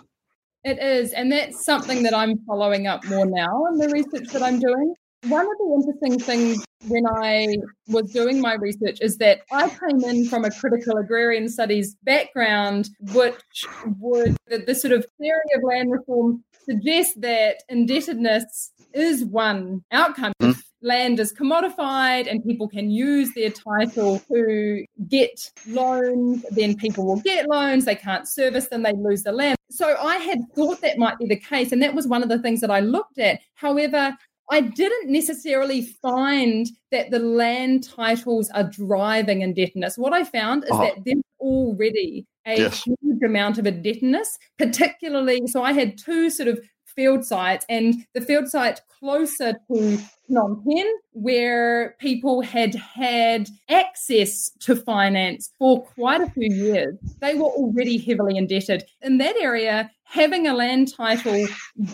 It 0.65 0.80
is. 0.80 1.13
And 1.13 1.32
that's 1.32 1.63
something 1.63 2.01
that 2.04 2.15
I'm 2.15 2.39
following 2.39 2.88
up 2.88 3.06
more 3.06 3.28
now 3.28 3.67
in 3.67 3.78
the 3.78 3.88
research 3.88 4.30
that 4.34 4.41
I'm 4.41 4.60
doing. 4.60 4.95
One 5.28 5.45
of 5.45 5.58
the 5.60 5.73
interesting 5.75 6.19
things 6.19 6.65
when 6.88 7.06
I 7.08 7.58
was 7.88 8.12
doing 8.12 8.41
my 8.41 8.56
research 8.56 8.97
is 8.99 9.17
that 9.17 9.41
I 9.51 9.69
came 9.69 10.04
in 10.04 10.25
from 10.25 10.43
a 10.43 10.49
critical 10.51 10.97
agrarian 10.97 11.49
studies 11.49 11.95
background, 12.04 12.89
which 13.13 13.65
would, 13.99 14.38
the, 14.47 14.75
sort 14.75 14.91
of 14.91 15.06
theory 15.19 15.39
of 15.56 15.63
land 15.63 15.91
reform 15.91 16.43
suggests 16.63 17.13
that 17.17 17.62
indebtedness 17.69 18.71
is 18.93 19.23
one 19.23 19.84
outcome. 19.91 20.34
Mm 20.41 20.56
land 20.86 21.19
is 21.19 21.34
commodified 21.34 22.30
and 22.30 22.43
people 22.43 22.69
can 22.69 22.89
use 22.89 23.34
their 23.34 23.50
title 23.50 24.19
to 24.32 24.86
get 25.10 25.52
loans, 25.67 26.45
then 26.52 26.76
people 26.76 27.06
will 27.06 27.19
get 27.21 27.50
loans. 27.50 27.86
They 27.86 27.95
can't 27.95 28.28
service 28.28 28.67
them, 28.67 28.84
they 28.84 28.93
lose 28.93 29.24
the 29.24 29.32
land. 29.32 29.58
So 29.71 29.98
I 30.00 30.17
had 30.17 30.39
thought 30.56 30.82
that 30.82 30.98
might 30.98 31.17
be 31.17 31.26
the 31.26 31.39
case. 31.39 31.71
And 31.71 31.82
that 31.82 31.95
was 31.95 32.08
one 32.08 32.24
of 32.24 32.30
the 32.30 32.39
things 32.39 32.62
that 32.62 32.71
I 32.71 32.80
looked 32.80 33.17
at. 33.17 33.41
However, 33.56 34.15
I 34.52 34.62
didn't 34.62 35.12
necessarily 35.12 35.82
find 35.82 36.67
that 36.91 37.10
the 37.10 37.19
land 37.19 37.84
titles 37.84 38.50
are 38.52 38.63
driving 38.63 39.41
indebtedness. 39.41 39.98
What 39.98 40.13
I 40.13 40.24
found 40.24 40.65
is 40.65 40.69
oh. 40.71 40.80
that 40.80 41.04
there's 41.04 41.24
already 41.39 42.28
a 42.45 42.58
yes. 42.58 42.84
huge 42.84 43.24
amount 43.24 43.58
of 43.58 43.65
indebtedness, 43.65 44.38
particularly. 44.60 45.41
So 45.48 45.63
I 45.63 45.74
had 45.74 45.98
two 45.98 46.30
sort 46.30 46.48
of 46.48 46.60
field 46.95 47.25
sites, 47.25 47.65
and 47.69 48.05
the 48.13 48.21
field 48.21 48.47
site 48.47 48.81
closer 48.99 49.53
to 49.53 49.99
Phnom 50.29 50.63
Penh, 50.65 50.93
where 51.12 51.95
people 51.99 52.41
had 52.41 52.75
had 52.75 53.47
access 53.69 54.49
to 54.62 54.75
finance 54.75 55.51
for 55.60 55.84
quite 55.84 56.21
a 56.21 56.29
few 56.31 56.53
years. 56.53 56.97
They 57.21 57.36
were 57.36 57.45
already 57.45 57.97
heavily 57.97 58.38
indebted. 58.38 58.86
In 59.01 59.17
that 59.19 59.36
area, 59.38 59.91
having 60.06 60.48
a 60.48 60.54
land 60.54 60.94
title 60.96 61.46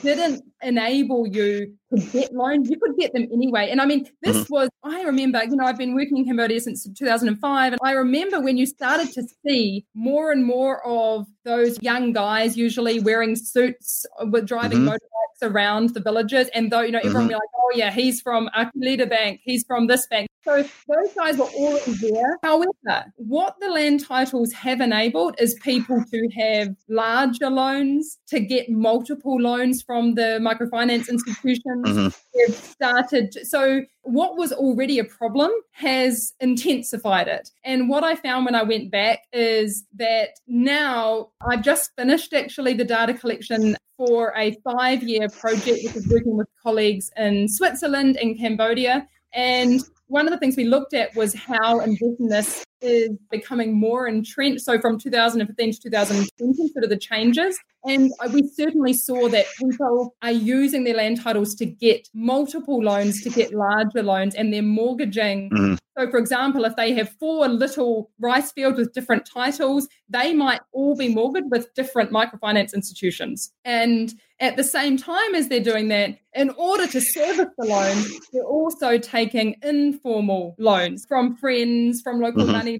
didn't 0.01 0.43
enable 0.61 1.27
you 1.27 1.73
to 1.93 2.01
get 2.11 2.33
loans. 2.33 2.69
You 2.69 2.77
could 2.79 2.95
get 2.97 3.13
them 3.13 3.27
anyway. 3.33 3.69
And 3.69 3.81
I 3.81 3.85
mean, 3.85 4.07
this 4.21 4.37
mm-hmm. 4.37 4.53
was, 4.53 4.69
I 4.83 5.03
remember, 5.03 5.43
you 5.43 5.55
know, 5.55 5.65
I've 5.65 5.77
been 5.77 5.95
working 5.95 6.17
in 6.17 6.25
Cambodia 6.25 6.59
since 6.59 6.87
2005. 6.97 7.73
And 7.73 7.79
I 7.83 7.93
remember 7.93 8.39
when 8.39 8.57
you 8.57 8.65
started 8.65 9.11
to 9.13 9.23
see 9.45 9.85
more 9.95 10.31
and 10.31 10.45
more 10.45 10.85
of 10.85 11.25
those 11.45 11.81
young 11.81 12.13
guys, 12.13 12.55
usually 12.55 12.99
wearing 12.99 13.35
suits 13.35 14.05
with 14.29 14.45
driving 14.45 14.79
mm-hmm. 14.79 14.89
motorbikes 14.89 15.49
around 15.49 15.93
the 15.93 15.99
villages. 15.99 16.49
And 16.53 16.71
though, 16.71 16.81
you 16.81 16.91
know, 16.91 16.99
everyone 16.99 17.23
mm-hmm. 17.23 17.33
like, 17.33 17.41
oh, 17.55 17.71
yeah, 17.75 17.91
he's 17.91 18.21
from 18.21 18.49
ACLEDA 18.55 19.09
bank, 19.09 19.41
he's 19.43 19.63
from 19.65 19.87
this 19.87 20.05
bank. 20.07 20.27
So 20.43 20.63
those 20.87 21.13
guys 21.15 21.37
were 21.37 21.45
already 21.45 21.93
there. 22.01 22.37
However, 22.41 23.05
what 23.17 23.55
the 23.59 23.69
land 23.69 24.05
titles 24.05 24.51
have 24.53 24.81
enabled 24.81 25.35
is 25.39 25.53
people 25.61 26.03
to 26.11 26.29
have 26.35 26.75
larger 26.89 27.49
loans, 27.49 28.17
to 28.27 28.39
get 28.39 28.69
multiple 28.69 29.39
loans 29.39 29.81
from 29.83 30.15
the 30.15 30.39
microfinance 30.41 31.09
institutions. 31.09 31.87
Mm-hmm. 31.87 32.07
They've 32.33 32.55
started. 32.55 33.35
So 33.47 33.83
what 34.03 34.37
was 34.37 34.51
already 34.51 34.97
a 34.97 35.03
problem 35.03 35.51
has 35.71 36.33
intensified 36.39 37.27
it. 37.27 37.49
And 37.63 37.87
what 37.87 38.03
I 38.03 38.15
found 38.15 38.45
when 38.45 38.55
I 38.55 38.63
went 38.63 38.91
back 38.91 39.19
is 39.31 39.85
that 39.95 40.29
now 40.47 41.29
I've 41.47 41.61
just 41.61 41.91
finished 41.95 42.33
actually 42.33 42.73
the 42.73 42.85
data 42.85 43.13
collection 43.13 43.75
for 43.97 44.33
a 44.35 44.57
five 44.63 45.03
year 45.03 45.29
project, 45.29 45.83
which 45.83 45.95
is 45.95 46.07
working 46.09 46.35
with 46.35 46.47
colleagues 46.63 47.11
in 47.17 47.47
Switzerland 47.47 48.17
and 48.17 48.37
Cambodia. 48.37 49.07
And 49.33 49.81
one 50.11 50.27
of 50.27 50.31
the 50.31 50.37
things 50.37 50.57
we 50.57 50.65
looked 50.65 50.93
at 50.93 51.15
was 51.15 51.33
how 51.33 51.79
indebtedness 51.79 52.65
is 52.81 53.11
becoming 53.29 53.73
more 53.73 54.07
entrenched. 54.07 54.63
So 54.63 54.79
from 54.79 54.99
2015 54.99 55.73
to 55.73 55.79
2020, 55.81 56.67
sort 56.69 56.83
of 56.83 56.89
the 56.89 56.97
changes. 56.97 57.59
And 57.83 58.11
we 58.31 58.47
certainly 58.47 58.93
saw 58.93 59.27
that 59.29 59.45
people 59.59 60.15
are 60.21 60.31
using 60.31 60.83
their 60.83 60.95
land 60.95 61.21
titles 61.21 61.55
to 61.55 61.65
get 61.65 62.07
multiple 62.13 62.83
loans, 62.83 63.23
to 63.23 63.29
get 63.29 63.53
larger 63.53 64.03
loans, 64.03 64.35
and 64.35 64.53
they're 64.53 64.61
mortgaging. 64.61 65.49
Mm. 65.49 65.77
So, 65.97 66.09
for 66.09 66.19
example, 66.19 66.63
if 66.65 66.75
they 66.75 66.93
have 66.93 67.09
four 67.19 67.47
little 67.47 68.11
rice 68.19 68.51
fields 68.51 68.77
with 68.77 68.93
different 68.93 69.27
titles, 69.31 69.87
they 70.09 70.33
might 70.33 70.61
all 70.71 70.95
be 70.95 71.13
mortgaged 71.13 71.49
with 71.49 71.73
different 71.73 72.11
microfinance 72.11 72.73
institutions. 72.73 73.51
And 73.65 74.13
at 74.39 74.57
the 74.57 74.63
same 74.63 74.97
time 74.97 75.35
as 75.35 75.49
they're 75.49 75.59
doing 75.59 75.89
that, 75.89 76.17
in 76.33 76.49
order 76.51 76.87
to 76.87 77.01
service 77.01 77.49
the 77.57 77.65
loan, 77.65 78.03
they're 78.31 78.43
also 78.43 78.97
taking 78.97 79.55
informal 79.61 80.55
loans 80.57 81.05
from 81.07 81.35
friends, 81.35 82.01
from 82.01 82.19
local 82.21 82.43
mm-hmm. 82.43 82.51
money 82.51 82.70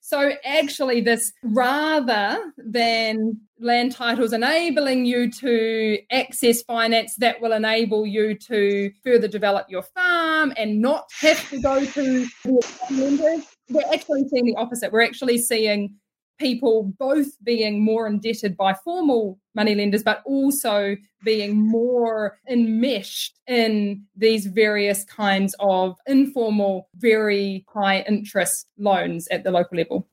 So 0.00 0.32
actually, 0.44 1.00
this 1.02 1.32
rather 1.42 2.52
than 2.58 3.40
land 3.60 3.92
titles 3.92 4.32
enabling 4.32 5.04
you 5.04 5.30
to 5.30 5.98
access 6.10 6.62
finance 6.62 7.14
that 7.18 7.40
will 7.40 7.52
enable 7.52 8.04
you 8.06 8.36
to 8.36 8.90
further 9.04 9.28
develop 9.28 9.66
your 9.68 9.82
farm 9.82 10.52
and 10.56 10.80
not 10.80 11.08
have 11.20 11.48
to 11.50 11.60
go 11.60 11.84
to 11.84 12.26
the 12.44 12.62
lenders, 12.90 13.44
we're 13.70 13.82
actually 13.92 14.28
seeing 14.28 14.46
the 14.46 14.56
opposite. 14.56 14.90
We're 14.92 15.02
actually 15.02 15.38
seeing 15.38 15.94
people 16.42 16.92
both 16.98 17.28
being 17.44 17.84
more 17.84 18.06
indebted 18.06 18.56
by 18.56 18.74
formal 18.74 19.38
money 19.54 19.74
lenders, 19.74 20.02
but 20.02 20.22
also 20.26 20.96
being 21.24 21.56
more 21.56 22.36
enmeshed 22.48 23.38
in 23.46 24.04
these 24.16 24.46
various 24.46 25.04
kinds 25.04 25.54
of 25.60 25.96
informal, 26.06 26.88
very 26.96 27.64
high 27.68 28.00
interest 28.08 28.66
loans 28.76 29.28
at 29.30 29.44
the 29.44 29.52
local 29.52 29.78
level. 29.78 30.08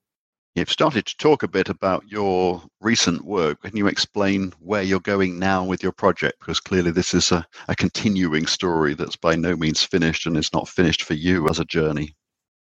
You've 0.56 0.72
started 0.72 1.06
to 1.06 1.18
talk 1.18 1.42
a 1.42 1.48
bit 1.48 1.70
about 1.70 2.04
your 2.08 2.62
recent 2.82 3.24
work. 3.24 3.62
Can 3.64 3.78
you 3.78 3.88
explain 3.88 4.54
where 4.60 4.84
you're 4.84 5.00
going 5.00 5.40
now 5.40 5.64
with 5.64 5.82
your 5.82 5.92
project? 5.92 6.40
Because 6.40 6.60
clearly, 6.60 6.92
this 6.92 7.14
is 7.14 7.32
a, 7.32 7.46
a 7.68 7.76
continuing 7.76 8.46
story 8.46 8.94
that's 8.94 9.16
by 9.16 9.36
no 9.36 9.56
means 9.56 9.84
finished 9.84 10.26
and 10.26 10.38
is 10.38 10.54
not 10.54 10.68
finished 10.68 11.04
for 11.04 11.14
you 11.14 11.48
as 11.48 11.60
a 11.60 11.66
journey. 11.66 12.16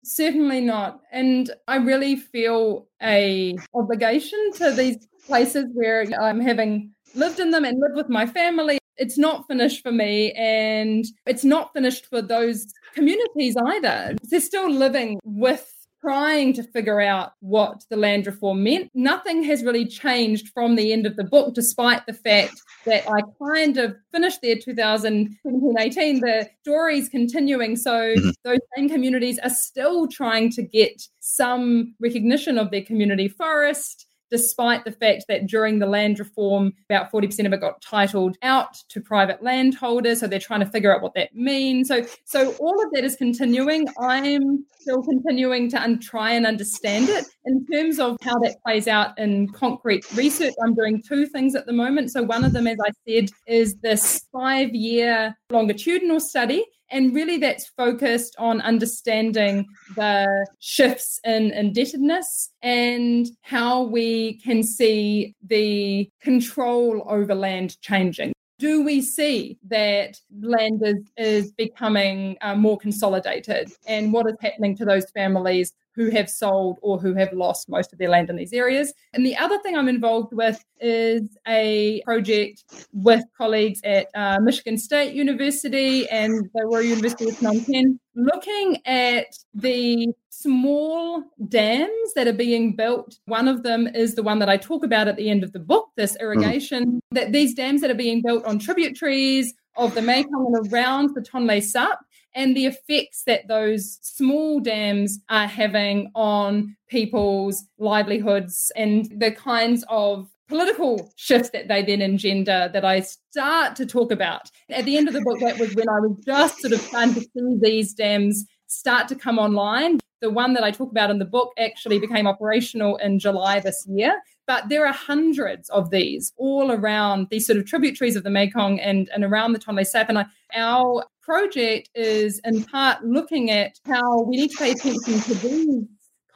Certainly 0.05 0.61
not. 0.61 1.01
And 1.11 1.49
I 1.67 1.77
really 1.77 2.15
feel 2.15 2.87
a 3.01 3.55
obligation 3.73 4.51
to 4.53 4.69
these 4.71 4.97
places 5.25 5.65
where 5.73 6.05
I'm 6.21 6.39
having 6.39 6.91
lived 7.15 7.39
in 7.39 7.49
them 7.49 7.65
and 7.65 7.79
lived 7.79 7.95
with 7.95 8.07
my 8.09 8.27
family. 8.27 8.77
It's 8.97 9.17
not 9.17 9.47
finished 9.47 9.81
for 9.81 9.91
me 9.91 10.31
and 10.33 11.05
it's 11.25 11.43
not 11.43 11.73
finished 11.73 12.05
for 12.05 12.21
those 12.21 12.67
communities 12.93 13.55
either. 13.65 14.15
They're 14.29 14.39
still 14.41 14.69
living 14.69 15.19
with 15.23 15.74
trying 16.05 16.53
to 16.53 16.61
figure 16.61 17.01
out 17.01 17.33
what 17.39 17.83
the 17.89 17.97
land 17.97 18.27
reform 18.27 18.63
meant. 18.63 18.91
Nothing 18.93 19.43
has 19.43 19.63
really 19.63 19.85
changed 19.85 20.49
from 20.53 20.75
the 20.75 20.93
end 20.93 21.07
of 21.07 21.15
the 21.15 21.23
book, 21.23 21.55
despite 21.55 22.05
the 22.05 22.13
fact 22.13 22.61
that 22.85 23.09
I 23.09 23.21
kind 23.43 23.77
of 23.77 23.95
finished 24.11 24.39
there 24.43 24.55
2017 24.55 25.75
18. 25.79 26.19
The 26.19 26.47
story's 26.61 27.09
continuing. 27.09 27.75
So 27.75 27.91
mm-hmm. 27.91 28.29
those 28.43 28.59
same 28.75 28.87
communities 28.87 29.39
are 29.39 29.49
still 29.49 30.07
trying 30.07 30.51
to 30.51 30.61
get 30.61 31.01
some 31.19 31.95
recognition 31.99 32.59
of 32.59 32.69
their 32.69 32.83
community 32.83 33.27
forest 33.27 34.05
despite 34.31 34.85
the 34.85 34.91
fact 34.91 35.25
that 35.27 35.47
during 35.47 35.79
the 35.79 35.85
land 35.85 36.19
reform, 36.19 36.73
about 36.89 37.11
40% 37.11 37.45
of 37.45 37.53
it 37.53 37.61
got 37.61 37.81
titled 37.81 38.37
out 38.41 38.75
to 38.89 39.01
private 39.01 39.43
landholders. 39.43 40.19
So 40.19 40.27
they're 40.27 40.39
trying 40.39 40.61
to 40.61 40.65
figure 40.65 40.93
out 40.95 41.01
what 41.01 41.13
that 41.15 41.35
means. 41.35 41.87
So, 41.87 42.05
so 42.25 42.53
all 42.55 42.83
of 42.83 42.91
that 42.93 43.03
is 43.03 43.15
continuing. 43.15 43.87
I'm 43.99 44.65
still 44.79 45.03
continuing 45.03 45.69
to 45.71 45.81
un- 45.81 45.99
try 45.99 46.31
and 46.31 46.45
understand 46.45 47.09
it. 47.09 47.25
In 47.45 47.65
terms 47.71 47.99
of 47.99 48.17
how 48.21 48.37
that 48.39 48.57
plays 48.63 48.87
out 48.87 49.17
in 49.17 49.47
concrete 49.49 50.05
research, 50.15 50.53
I'm 50.63 50.73
doing 50.73 51.01
two 51.01 51.25
things 51.27 51.55
at 51.55 51.65
the 51.65 51.73
moment. 51.73 52.11
So 52.11 52.23
one 52.23 52.43
of 52.43 52.53
them, 52.53 52.67
as 52.67 52.77
I 52.83 52.91
said, 53.07 53.29
is 53.47 53.75
this 53.77 54.25
five 54.31 54.73
year 54.73 55.35
longitudinal 55.49 56.19
study 56.19 56.65
and 56.91 57.15
really, 57.15 57.37
that's 57.37 57.67
focused 57.67 58.35
on 58.37 58.61
understanding 58.61 59.65
the 59.95 60.47
shifts 60.59 61.19
in 61.23 61.51
indebtedness 61.51 62.51
and 62.61 63.27
how 63.41 63.83
we 63.83 64.39
can 64.41 64.61
see 64.61 65.35
the 65.45 66.09
control 66.21 67.05
over 67.09 67.33
land 67.33 67.79
changing. 67.81 68.33
Do 68.59 68.83
we 68.83 69.01
see 69.01 69.57
that 69.67 70.17
land 70.39 70.81
is, 70.85 71.11
is 71.17 71.51
becoming 71.53 72.37
uh, 72.41 72.55
more 72.55 72.77
consolidated? 72.77 73.71
And 73.87 74.13
what 74.13 74.27
is 74.27 74.35
happening 74.39 74.77
to 74.77 74.85
those 74.85 75.09
families 75.11 75.73
who 75.95 76.09
have 76.09 76.29
sold 76.29 76.77
or 76.81 76.99
who 76.99 77.13
have 77.13 77.31
lost 77.33 77.69
most 77.69 77.93
of 77.93 77.99
their 77.99 78.09
land 78.09 78.29
in 78.29 78.35
these 78.35 78.53
areas. 78.53 78.93
And 79.13 79.25
the 79.25 79.37
other 79.37 79.57
thing 79.59 79.75
I'm 79.75 79.87
involved 79.87 80.33
with 80.33 80.63
is 80.79 81.37
a 81.47 82.01
project 82.05 82.63
with 82.93 83.23
colleagues 83.37 83.79
at 83.83 84.07
uh, 84.13 84.39
Michigan 84.41 84.77
State 84.77 85.13
University 85.13 86.07
and 86.09 86.49
the 86.53 86.65
Royal 86.65 86.83
University 86.83 87.29
of 87.29 87.35
Phnom 87.37 87.65
Penh, 87.65 87.99
looking 88.15 88.81
at 88.85 89.27
the 89.53 90.07
small 90.29 91.23
dams 91.47 92.13
that 92.15 92.27
are 92.27 92.33
being 92.33 92.75
built. 92.75 93.17
One 93.25 93.47
of 93.47 93.63
them 93.63 93.87
is 93.87 94.15
the 94.15 94.23
one 94.23 94.39
that 94.39 94.49
I 94.49 94.57
talk 94.57 94.83
about 94.83 95.07
at 95.07 95.15
the 95.15 95.29
end 95.29 95.43
of 95.43 95.53
the 95.53 95.59
book, 95.59 95.89
this 95.95 96.17
irrigation, 96.19 96.85
mm. 96.85 96.99
that 97.11 97.31
these 97.31 97.53
dams 97.53 97.81
that 97.81 97.89
are 97.89 97.95
being 97.95 98.21
built 98.21 98.43
on 98.45 98.59
tributaries 98.59 99.53
of 99.77 99.95
the 99.95 100.01
Mekong 100.01 100.53
and 100.55 100.73
around 100.73 101.15
the 101.15 101.21
Tonle 101.21 101.61
Sap 101.63 101.99
and 102.35 102.55
the 102.55 102.65
effects 102.65 103.23
that 103.23 103.47
those 103.47 103.97
small 104.01 104.59
dams 104.59 105.19
are 105.29 105.47
having 105.47 106.11
on 106.13 106.75
people's 106.89 107.63
livelihoods 107.79 108.71
and 108.75 109.09
the 109.19 109.31
kinds 109.31 109.83
of 109.89 110.29
political 110.47 111.11
shifts 111.15 111.49
that 111.51 111.67
they 111.67 111.81
then 111.81 112.01
engender 112.01 112.69
that 112.71 112.85
I 112.85 112.99
start 113.01 113.75
to 113.77 113.85
talk 113.85 114.11
about. 114.11 114.51
At 114.69 114.85
the 114.85 114.97
end 114.97 115.07
of 115.07 115.13
the 115.13 115.21
book, 115.21 115.39
that 115.39 115.57
was 115.57 115.73
when 115.73 115.89
I 115.89 115.99
was 115.99 116.23
just 116.25 116.59
sort 116.59 116.73
of 116.73 116.81
starting 116.81 117.15
to 117.15 117.21
see 117.21 117.57
these 117.61 117.93
dams 117.93 118.45
start 118.67 119.07
to 119.07 119.15
come 119.15 119.39
online. 119.39 119.99
The 120.21 120.29
one 120.29 120.53
that 120.53 120.63
I 120.63 120.71
talk 120.71 120.91
about 120.91 121.09
in 121.09 121.19
the 121.19 121.25
book 121.25 121.51
actually 121.57 121.99
became 121.99 122.27
operational 122.27 122.97
in 122.97 123.17
July 123.17 123.59
this 123.59 123.85
year. 123.89 124.21
But 124.47 124.69
there 124.69 124.85
are 124.85 124.93
hundreds 124.93 125.69
of 125.69 125.89
these 125.89 126.33
all 126.37 126.71
around 126.71 127.27
these 127.31 127.47
sort 127.47 127.57
of 127.57 127.65
tributaries 127.65 128.15
of 128.15 128.23
the 128.23 128.29
Mekong 128.29 128.79
and, 128.79 129.09
and 129.13 129.23
around 129.23 129.53
the 129.53 129.59
Tonle 129.59 129.85
Sap. 129.85 130.09
And 130.09 130.19
I, 130.19 130.25
our 130.55 131.05
project 131.21 131.89
is 131.95 132.39
in 132.45 132.63
part 132.63 133.03
looking 133.03 133.49
at 133.49 133.79
how 133.85 134.21
we 134.23 134.37
need 134.37 134.51
to 134.51 134.57
pay 134.57 134.71
attention 134.71 135.19
to 135.19 135.33
these 135.35 135.85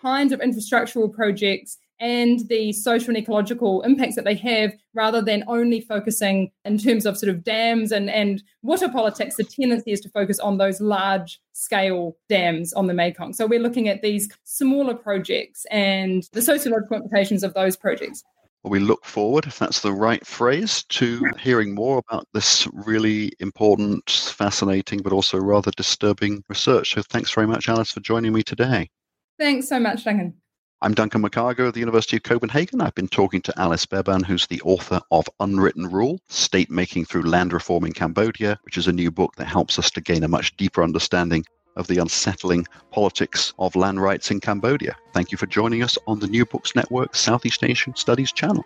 kinds 0.02 0.34
of 0.34 0.40
infrastructural 0.40 1.14
projects 1.14 1.78
and 2.00 2.48
the 2.48 2.72
social 2.74 3.10
and 3.10 3.18
ecological 3.18 3.82
impacts 3.82 4.16
that 4.16 4.26
they 4.26 4.36
have 4.36 4.74
rather 4.94 5.22
than 5.22 5.44
only 5.48 5.82
focusing 5.82 6.52
in 6.66 6.78
terms 6.78 7.06
of 7.06 7.18
sort 7.18 7.30
of 7.30 7.44
dams 7.44 7.92
and, 7.92 8.10
and 8.10 8.42
water 8.62 8.90
politics. 8.90 9.36
The 9.36 9.44
tendency 9.44 9.92
is 9.92 10.00
to 10.02 10.10
focus 10.10 10.40
on 10.40 10.58
those 10.58 10.80
large 10.80 11.40
scale 11.54 12.16
dams 12.30 12.74
on 12.74 12.88
the 12.88 12.94
Mekong. 12.94 13.34
So 13.34 13.46
we're 13.46 13.60
looking 13.60 13.90
at 13.90 14.02
these 14.02 14.30
smaller 14.46 14.96
projects 14.96 15.66
and 15.72 16.24
the 16.32 16.42
sociological 16.42 16.98
implications 16.98 17.44
of 17.44 17.54
those 17.54 17.76
projects. 17.76 18.24
Well, 18.64 18.72
we 18.72 18.80
look 18.80 19.06
forward, 19.06 19.46
if 19.46 19.58
that's 19.58 19.80
the 19.80 19.94
right 19.94 20.26
phrase, 20.26 20.84
to 20.90 21.24
hearing 21.40 21.74
more 21.74 22.02
about 22.10 22.28
this 22.34 22.68
really 22.74 23.32
important, 23.40 24.10
fascinating, 24.10 25.02
but 25.02 25.14
also 25.14 25.38
rather 25.38 25.72
disturbing 25.72 26.44
research. 26.50 26.94
So 26.94 27.02
thanks 27.02 27.32
very 27.32 27.48
much, 27.48 27.70
Alice, 27.70 27.92
for 27.92 28.02
joining 28.02 28.34
me 28.34 28.44
today. 28.44 28.90
Thanks 29.38 29.70
so 29.70 29.80
much, 29.80 30.04
Duncan. 30.04 30.34
I'm 30.82 30.94
Duncan 30.94 31.22
McCargo 31.22 31.68
of 31.68 31.74
the 31.74 31.82
University 31.82 32.16
of 32.16 32.24
Copenhagen. 32.24 32.80
I've 32.80 32.96
been 32.96 33.10
talking 33.10 33.42
to 33.42 33.60
Alice 33.60 33.86
Beban, 33.86 34.24
who's 34.24 34.48
the 34.48 34.62
author 34.62 35.02
of 35.12 35.28
Unwritten 35.42 35.88
Rule 35.88 36.22
State 36.30 36.72
Making 36.72 37.04
Through 37.04 37.24
Land 37.24 37.52
Reform 37.52 37.84
in 37.84 37.92
Cambodia, 37.92 38.58
which 38.64 38.78
is 38.78 38.88
a 38.88 38.94
new 38.94 39.12
book 39.12 39.36
that 39.36 39.48
helps 39.48 39.78
us 39.78 39.92
to 39.92 40.00
gain 40.00 40.24
a 40.24 40.30
much 40.30 40.56
deeper 40.56 40.82
understanding 40.82 41.44
of 41.76 41.88
the 41.88 41.98
unsettling 41.98 42.66
politics 42.92 43.54
of 43.60 43.76
land 43.76 44.02
rights 44.02 44.32
in 44.32 44.40
Cambodia. 44.40 44.96
Thank 45.14 45.34
you 45.34 45.38
for 45.38 45.48
joining 45.48 45.84
us 45.84 45.98
on 46.08 46.20
the 46.20 46.28
New 46.28 46.46
Books 46.46 46.74
Network 46.74 47.14
Southeast 47.14 47.62
Asian 47.62 47.94
Studies 47.98 48.32
channel. 48.32 48.64